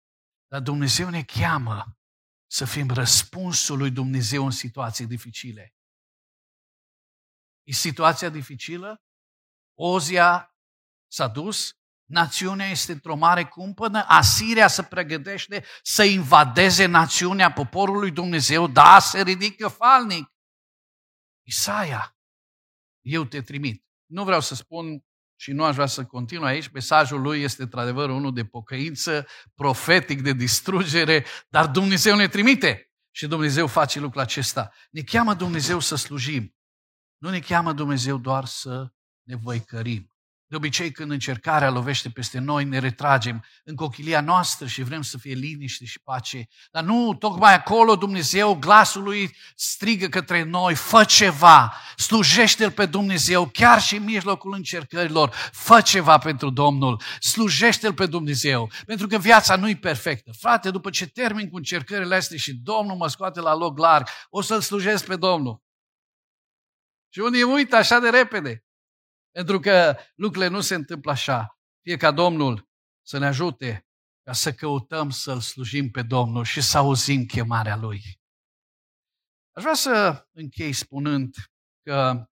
Dar 0.47 0.61
Dumnezeu 0.61 1.09
ne 1.09 1.23
cheamă 1.23 1.97
să 2.47 2.65
fim 2.65 2.89
răspunsul 2.89 3.77
lui 3.77 3.91
Dumnezeu 3.91 4.45
în 4.45 4.51
situații 4.51 5.07
dificile. 5.07 5.75
E 7.63 7.71
situația 7.71 8.29
dificilă? 8.29 9.03
Ozia 9.73 10.50
s-a 11.11 11.27
dus, 11.27 11.75
națiunea 12.05 12.69
este 12.69 12.91
într-o 12.91 13.15
mare 13.15 13.45
cumpănă, 13.45 14.05
Asiria 14.07 14.67
se 14.67 14.83
pregătește 14.83 15.65
să 15.83 16.03
invadeze 16.03 16.85
națiunea 16.85 17.51
poporului 17.51 18.11
Dumnezeu, 18.11 18.67
da, 18.67 18.99
se 18.99 19.21
ridică 19.21 19.67
falnic. 19.67 20.31
Isaia, 21.47 22.17
eu 23.01 23.25
te 23.25 23.41
trimit. 23.41 23.85
Nu 24.05 24.23
vreau 24.23 24.41
să 24.41 24.55
spun 24.55 25.03
și 25.35 25.51
nu 25.51 25.63
aș 25.63 25.73
vrea 25.73 25.85
să 25.85 26.05
continui 26.05 26.47
aici, 26.47 26.71
mesajul 26.71 27.21
lui 27.21 27.41
este 27.41 27.61
într-adevăr 27.61 28.09
unul 28.09 28.33
de 28.33 28.45
pocăință, 28.45 29.27
profetic, 29.55 30.21
de 30.21 30.33
distrugere, 30.33 31.25
dar 31.49 31.67
Dumnezeu 31.67 32.15
ne 32.15 32.27
trimite 32.27 32.91
și 33.11 33.27
Dumnezeu 33.27 33.67
face 33.67 33.99
lucrul 33.99 34.21
acesta. 34.21 34.71
Ne 34.91 35.01
cheamă 35.01 35.33
Dumnezeu 35.33 35.79
să 35.79 35.95
slujim. 35.95 36.55
Nu 37.17 37.29
ne 37.29 37.39
cheamă 37.39 37.73
Dumnezeu 37.73 38.17
doar 38.17 38.45
să 38.45 38.93
ne 39.23 39.35
văicărim. 39.35 40.10
De 40.51 40.57
obicei, 40.57 40.91
când 40.91 41.11
încercarea 41.11 41.69
lovește 41.69 42.09
peste 42.09 42.39
noi, 42.39 42.63
ne 42.63 42.79
retragem 42.79 43.45
în 43.63 43.75
cochilia 43.75 44.21
noastră 44.21 44.67
și 44.67 44.83
vrem 44.83 45.01
să 45.01 45.17
fie 45.17 45.33
liniște 45.33 45.85
și 45.85 45.99
pace. 45.99 46.47
Dar 46.71 46.83
nu, 46.83 47.13
tocmai 47.13 47.53
acolo 47.53 47.95
Dumnezeu, 47.95 48.55
glasul 48.55 49.03
lui 49.03 49.35
strigă 49.55 50.07
către 50.07 50.43
noi, 50.43 50.75
fă 50.75 51.03
ceva, 51.03 51.73
slujește-L 51.95 52.71
pe 52.71 52.85
Dumnezeu, 52.85 53.49
chiar 53.53 53.81
și 53.81 53.95
în 53.95 54.03
mijlocul 54.03 54.53
încercărilor, 54.53 55.35
fă 55.51 55.81
ceva 55.81 56.17
pentru 56.17 56.49
Domnul, 56.49 57.01
slujește-L 57.19 57.93
pe 57.93 58.05
Dumnezeu, 58.05 58.71
pentru 58.85 59.07
că 59.07 59.17
viața 59.17 59.55
nu 59.55 59.69
e 59.69 59.75
perfectă. 59.75 60.31
Frate, 60.39 60.71
după 60.71 60.89
ce 60.89 61.07
termin 61.07 61.49
cu 61.49 61.55
încercările 61.55 62.15
astea 62.15 62.37
și 62.37 62.53
Domnul 62.53 62.95
mă 62.95 63.07
scoate 63.07 63.39
la 63.39 63.55
loc 63.55 63.77
larg, 63.77 64.07
o 64.29 64.41
să-L 64.41 64.61
slujesc 64.61 65.05
pe 65.05 65.15
Domnul. 65.15 65.61
Și 67.09 67.19
unii 67.19 67.43
uită 67.43 67.75
așa 67.75 67.99
de 67.99 68.09
repede. 68.09 68.63
Pentru 69.31 69.59
că 69.59 69.97
lucrurile 70.15 70.49
nu 70.49 70.61
se 70.61 70.75
întâmplă 70.75 71.11
așa. 71.11 71.59
Fie 71.81 71.97
ca 71.97 72.11
Domnul 72.11 72.69
să 73.01 73.17
ne 73.17 73.25
ajute 73.25 73.87
ca 74.23 74.33
să 74.33 74.53
căutăm 74.53 75.09
să-L 75.09 75.39
slujim 75.39 75.89
pe 75.89 76.01
Domnul 76.01 76.43
și 76.43 76.61
să 76.61 76.77
auzim 76.77 77.25
chemarea 77.25 77.75
Lui. 77.75 78.21
Aș 79.51 79.61
vrea 79.63 79.73
să 79.73 80.27
închei 80.31 80.73
spunând 80.73 81.35
că 81.81 82.25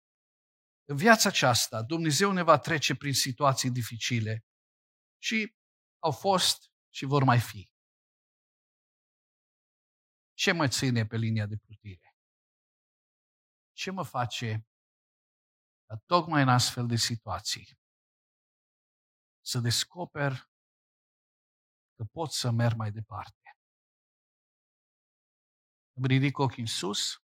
în 0.85 0.97
viața 0.97 1.29
aceasta 1.29 1.83
Dumnezeu 1.83 2.33
ne 2.33 2.43
va 2.43 2.59
trece 2.59 2.95
prin 2.95 3.13
situații 3.13 3.71
dificile 3.71 4.45
și 5.19 5.55
au 5.99 6.11
fost 6.11 6.71
și 6.95 7.05
vor 7.05 7.23
mai 7.23 7.41
fi. 7.41 7.71
Ce 10.35 10.53
mă 10.53 10.69
ține 10.69 11.07
pe 11.07 11.17
linia 11.17 11.47
de 11.47 11.57
plutire? 11.57 12.17
Ce 13.73 13.91
mă 13.91 14.05
face 14.05 14.67
dar 15.87 15.99
tocmai 16.07 16.43
în 16.43 16.49
astfel 16.49 16.87
de 16.87 16.97
situații 16.97 17.79
să 19.41 19.59
descoper 19.59 20.51
că 21.95 22.05
pot 22.05 22.31
să 22.31 22.51
merg 22.51 22.77
mai 22.77 22.91
departe. 22.93 23.59
Îmi 25.93 26.07
ridic 26.07 26.39
ochii 26.39 26.63
în 26.63 26.69
sus 26.69 27.23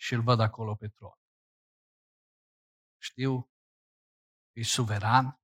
și 0.00 0.14
îl 0.14 0.22
văd 0.22 0.40
acolo 0.40 0.74
pe 0.74 0.88
tron. 0.88 1.18
Știu 2.98 3.42
că 4.52 4.58
e 4.58 4.62
suveran 4.62 5.40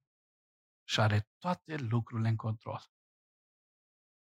și 0.88 1.00
are 1.00 1.30
toate 1.38 1.76
lucrurile 1.76 2.28
în 2.28 2.36
control. 2.36 2.82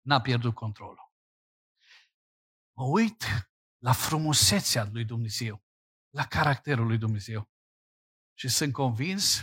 N-a 0.01 0.21
pierdut 0.21 0.55
controlul. 0.55 1.13
Mă 2.73 2.85
uit 2.85 3.23
la 3.79 3.93
frumusețea 3.93 4.85
lui 4.85 5.05
Dumnezeu 5.05 5.70
la 6.11 6.27
caracterul 6.27 6.87
lui 6.87 6.99
Dumnezeu. 6.99 7.51
Și 8.39 8.49
sunt 8.49 8.73
convins 8.73 9.43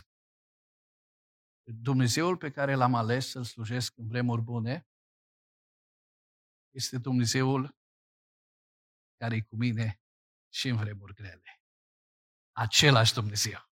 că 1.64 1.72
Dumnezeul 1.72 2.38
pe 2.38 2.52
care 2.52 2.74
l-am 2.74 2.96
ales 2.96 3.30
să-L 3.30 3.44
slujesc 3.44 3.98
în 3.98 4.08
vremuri 4.08 4.42
bune 4.42 4.88
este 6.76 6.98
Dumnezeul 6.98 7.78
care 9.18 9.36
e 9.36 9.42
cu 9.42 9.56
mine 9.56 10.02
și 10.54 10.68
în 10.68 10.76
vremuri 10.76 11.14
grele. 11.14 11.62
Același 12.52 13.14
Dumnezeu. 13.14 13.66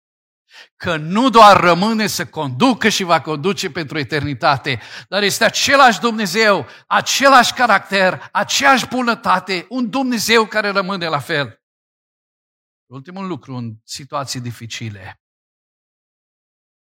Că 0.76 0.96
nu 0.96 1.30
doar 1.30 1.60
rămâne 1.60 2.06
să 2.06 2.26
conducă 2.26 2.88
și 2.88 3.02
va 3.02 3.20
conduce 3.20 3.70
pentru 3.70 3.98
eternitate, 3.98 4.80
dar 5.08 5.22
este 5.22 5.44
același 5.44 6.00
Dumnezeu, 6.00 6.66
același 6.86 7.54
caracter, 7.54 8.28
aceeași 8.32 8.88
bunătate, 8.88 9.66
un 9.68 9.90
Dumnezeu 9.90 10.46
care 10.46 10.68
rămâne 10.68 11.06
la 11.06 11.20
fel. 11.20 11.61
Ultimul 12.92 13.26
lucru 13.26 13.54
în 13.54 13.80
situații 13.84 14.40
dificile. 14.40 15.22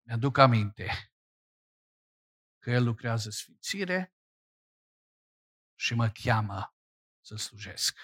Mi-aduc 0.06 0.38
aminte 0.38 1.12
că 2.58 2.70
El 2.70 2.84
lucrează 2.84 3.30
sfințire 3.30 4.14
și 5.78 5.94
mă 5.94 6.08
cheamă 6.08 6.74
să 7.20 7.36
slujesc. 7.36 7.98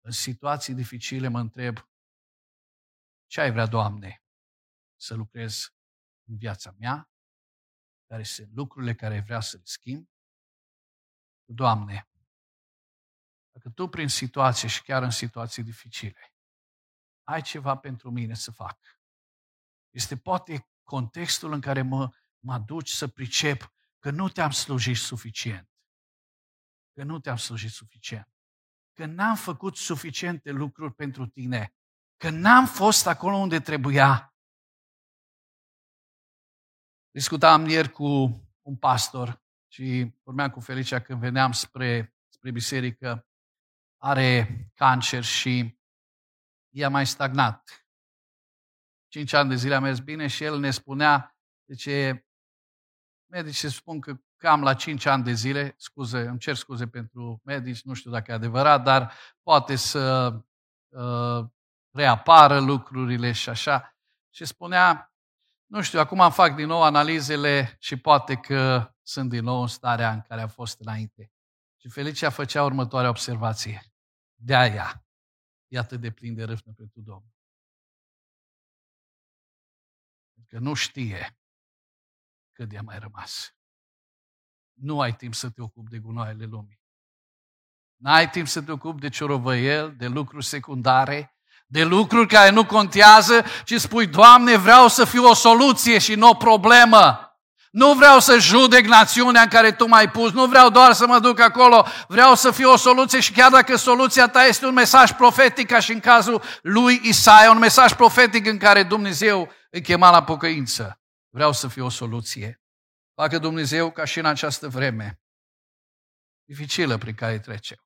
În 0.00 0.10
situații 0.10 0.74
dificile 0.74 1.28
mă 1.28 1.38
întreb, 1.38 1.76
ce 3.26 3.40
ai 3.40 3.50
vrea, 3.50 3.66
Doamne, 3.66 4.24
să 5.00 5.14
lucrez 5.14 5.74
în 6.28 6.36
viața 6.36 6.70
mea, 6.78 7.10
care 8.06 8.22
sunt 8.22 8.52
lucrurile 8.54 8.94
care 8.94 9.20
vrea 9.20 9.40
să 9.40 9.56
le 9.56 9.64
schimb. 9.64 10.08
Doamne, 11.44 12.08
dacă 13.54 13.70
Tu 13.70 13.88
prin 13.88 14.08
situație 14.08 14.68
și 14.68 14.82
chiar 14.82 15.02
în 15.02 15.10
situații 15.10 15.62
dificile 15.62 16.34
ai 17.24 17.42
ceva 17.42 17.76
pentru 17.76 18.10
mine 18.10 18.34
să 18.34 18.50
fac, 18.50 18.78
este 19.90 20.16
poate 20.16 20.68
contextul 20.82 21.52
în 21.52 21.60
care 21.60 21.82
mă, 21.82 22.14
mă 22.38 22.52
aduci 22.52 22.88
să 22.88 23.08
pricep 23.08 23.72
că 23.98 24.10
nu 24.10 24.28
te-am 24.28 24.50
slujit 24.50 24.96
suficient. 24.96 25.68
Că 26.92 27.02
nu 27.02 27.20
te-am 27.20 27.36
slujit 27.36 27.70
suficient. 27.70 28.28
Că 28.92 29.06
n-am 29.06 29.36
făcut 29.36 29.76
suficiente 29.76 30.50
lucruri 30.50 30.94
pentru 30.94 31.26
tine. 31.26 31.74
Că 32.16 32.30
n-am 32.30 32.66
fost 32.66 33.06
acolo 33.06 33.36
unde 33.36 33.60
trebuia. 33.60 34.34
Discutam 37.10 37.66
ieri 37.68 37.90
cu 37.90 38.04
un 38.62 38.76
pastor 38.76 39.42
și 39.66 40.14
vorbeam 40.22 40.50
cu 40.50 40.60
Felicia 40.60 41.00
când 41.00 41.20
veneam 41.20 41.52
spre, 41.52 42.16
spre 42.28 42.50
biserică. 42.50 43.28
Are 44.06 44.70
cancer 44.74 45.22
și 45.22 45.78
i-a 46.74 46.88
mai 46.88 47.06
stagnat. 47.06 47.86
Cinci 49.08 49.32
ani 49.32 49.48
de 49.48 49.54
zile 49.54 49.74
a 49.74 49.80
mers 49.80 49.98
bine 49.98 50.26
și 50.26 50.44
el 50.44 50.58
ne 50.58 50.70
spunea, 50.70 51.36
ce 51.76 52.26
medicii 53.30 53.70
spun 53.70 54.00
că 54.00 54.16
cam 54.36 54.62
la 54.62 54.74
5 54.74 55.06
ani 55.06 55.24
de 55.24 55.32
zile, 55.32 55.74
scuze, 55.76 56.20
îmi 56.20 56.38
cer 56.38 56.54
scuze 56.54 56.86
pentru 56.86 57.40
medici, 57.44 57.82
nu 57.82 57.94
știu 57.94 58.10
dacă 58.10 58.30
e 58.30 58.34
adevărat, 58.34 58.82
dar 58.82 59.12
poate 59.42 59.76
să 59.76 60.34
uh, 60.88 61.46
reapară 61.90 62.60
lucrurile 62.60 63.32
și 63.32 63.48
așa. 63.48 63.96
Și 64.30 64.44
spunea, 64.44 65.14
nu 65.66 65.82
știu, 65.82 65.98
acum 65.98 66.20
am 66.20 66.32
fac 66.32 66.54
din 66.54 66.66
nou 66.66 66.82
analizele 66.82 67.76
și 67.78 67.96
poate 67.96 68.36
că 68.36 68.92
sunt 69.02 69.30
din 69.30 69.44
nou 69.44 69.60
în 69.60 69.66
starea 69.66 70.12
în 70.12 70.20
care 70.20 70.40
a 70.40 70.48
fost 70.48 70.80
înainte. 70.80 71.32
Și 71.76 71.88
Felicia 71.88 72.30
făcea 72.30 72.64
următoarea 72.64 73.10
observație. 73.10 73.93
De 74.44 74.54
aia 74.54 75.04
e 75.68 75.78
atât 75.78 76.00
de 76.00 76.10
plin 76.10 76.34
de 76.34 76.44
râvnă 76.44 76.72
pentru 76.72 77.00
Domnul. 77.00 77.32
Că 80.48 80.58
nu 80.58 80.74
știe 80.74 81.38
cât 82.52 82.68
de-a 82.68 82.82
mai 82.82 82.98
rămas. 82.98 83.54
Nu 84.72 85.00
ai 85.00 85.16
timp 85.16 85.34
să 85.34 85.50
te 85.50 85.62
ocupi 85.62 85.90
de 85.90 85.98
gunoaiele 85.98 86.44
lumii. 86.44 86.80
N-ai 87.96 88.30
timp 88.30 88.46
să 88.46 88.62
te 88.62 88.72
ocupi 88.72 89.00
de 89.00 89.08
ciorovăiel, 89.08 89.96
de 89.96 90.06
lucruri 90.06 90.44
secundare, 90.44 91.36
de 91.66 91.84
lucruri 91.84 92.28
care 92.28 92.50
nu 92.50 92.66
contează, 92.66 93.44
ci 93.64 93.80
spui, 93.80 94.06
Doamne, 94.06 94.56
vreau 94.56 94.88
să 94.88 95.04
fiu 95.04 95.24
o 95.24 95.34
soluție 95.34 95.98
și 95.98 96.14
nu 96.14 96.28
o 96.28 96.34
problemă. 96.34 97.23
Nu 97.74 97.94
vreau 97.94 98.20
să 98.20 98.38
judec 98.38 98.84
națiunea 98.84 99.42
în 99.42 99.48
care 99.48 99.72
Tu 99.72 99.86
m-ai 99.86 100.10
pus, 100.10 100.32
nu 100.32 100.46
vreau 100.46 100.70
doar 100.70 100.92
să 100.92 101.06
mă 101.06 101.18
duc 101.18 101.40
acolo, 101.40 101.86
vreau 102.08 102.34
să 102.34 102.50
fiu 102.50 102.70
o 102.70 102.76
soluție 102.76 103.20
și 103.20 103.32
chiar 103.32 103.50
dacă 103.50 103.76
soluția 103.76 104.28
ta 104.28 104.44
este 104.44 104.66
un 104.66 104.74
mesaj 104.74 105.12
profetic, 105.12 105.66
ca 105.66 105.80
și 105.80 105.92
în 105.92 106.00
cazul 106.00 106.42
lui 106.62 107.00
Isaia, 107.02 107.50
un 107.50 107.58
mesaj 107.58 107.92
profetic 107.92 108.46
în 108.46 108.58
care 108.58 108.82
Dumnezeu 108.82 109.52
îi 109.70 109.82
chema 109.82 110.10
la 110.10 110.24
pocăință. 110.24 111.00
Vreau 111.28 111.52
să 111.52 111.68
fiu 111.68 111.84
o 111.84 111.88
soluție. 111.88 112.62
Facă 113.14 113.38
Dumnezeu 113.38 113.92
ca 113.92 114.04
și 114.04 114.18
în 114.18 114.26
această 114.26 114.68
vreme 114.68 115.20
dificilă 116.44 116.98
prin 116.98 117.14
care 117.14 117.38
trece, 117.38 117.76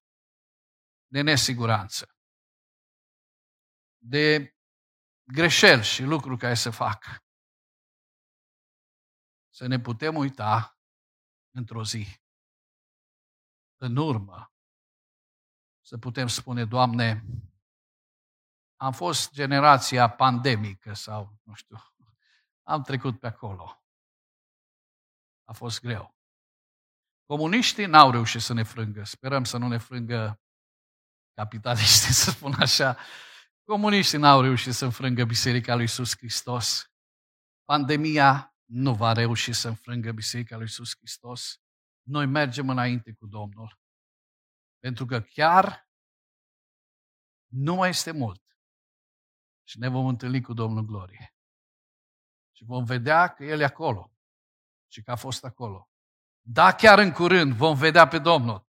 de 1.07 1.21
nesiguranță, 1.21 2.07
de 3.99 4.55
greșeli 5.33 5.83
și 5.83 6.03
lucruri 6.03 6.39
care 6.39 6.55
se 6.55 6.71
fac. 6.71 7.05
Să 9.59 9.67
ne 9.67 9.81
putem 9.81 10.17
uita 10.17 10.79
într-o 11.51 11.85
zi, 11.85 12.21
în 13.77 13.97
urmă, 13.97 14.53
să 15.81 15.99
putem 15.99 16.27
spune, 16.27 16.65
Doamne, 16.65 17.25
am 18.77 18.93
fost 18.93 19.33
generația 19.33 20.11
pandemică 20.11 20.93
sau, 20.95 21.39
nu 21.43 21.55
știu, 21.55 21.77
am 22.63 22.83
trecut 22.83 23.19
pe 23.19 23.27
acolo. 23.27 23.85
A 25.45 25.53
fost 25.53 25.81
greu. 25.81 26.17
Comuniștii 27.27 27.87
n-au 27.87 28.11
reușit 28.11 28.41
să 28.41 28.53
ne 28.53 28.63
frângă. 28.63 29.05
Sperăm 29.05 29.45
să 29.45 29.57
nu 29.57 29.69
ne 29.69 29.79
frângă 29.79 30.41
capitaliștii, 31.35 32.15
să 32.25 32.31
spun 32.31 32.55
așa. 32.59 32.97
Comuniștii 33.65 34.19
n-au 34.19 34.41
reușit 34.41 34.75
să 34.75 34.85
înfrângă 34.85 35.25
Biserica 35.25 35.75
lui 35.75 35.83
Iisus 35.83 36.17
Hristos. 36.17 36.93
Pandemia 37.65 38.53
nu 38.69 38.95
va 38.95 39.13
reuși 39.13 39.53
să 39.53 39.69
înfrângă 39.69 40.13
Biserica 40.13 40.55
lui 40.55 40.65
Iisus 40.65 40.97
Hristos. 40.97 41.61
Noi 42.03 42.27
mergem 42.27 42.69
înainte 42.69 43.13
cu 43.13 43.27
Domnul. 43.27 43.79
Pentru 44.79 45.07
că 45.07 45.21
chiar 45.21 45.89
nu 47.47 47.75
mai 47.75 47.89
este 47.89 48.11
mult. 48.11 48.43
Și 49.65 49.79
ne 49.79 49.89
vom 49.89 50.07
întâlni 50.07 50.41
cu 50.41 50.53
Domnul 50.53 50.85
Glorie. 50.85 51.35
Și 52.57 52.65
vom 52.65 52.85
vedea 52.85 53.29
că 53.29 53.45
El 53.45 53.61
e 53.61 53.65
acolo 53.65 54.13
și 54.93 55.03
că 55.03 55.11
a 55.11 55.17
fost 55.17 55.45
acolo. 55.45 55.91
Da, 56.41 56.75
chiar 56.75 56.99
în 56.99 57.13
curând 57.13 57.53
vom 57.53 57.77
vedea 57.77 58.09
pe 58.09 58.19
Domnul. 58.19 58.67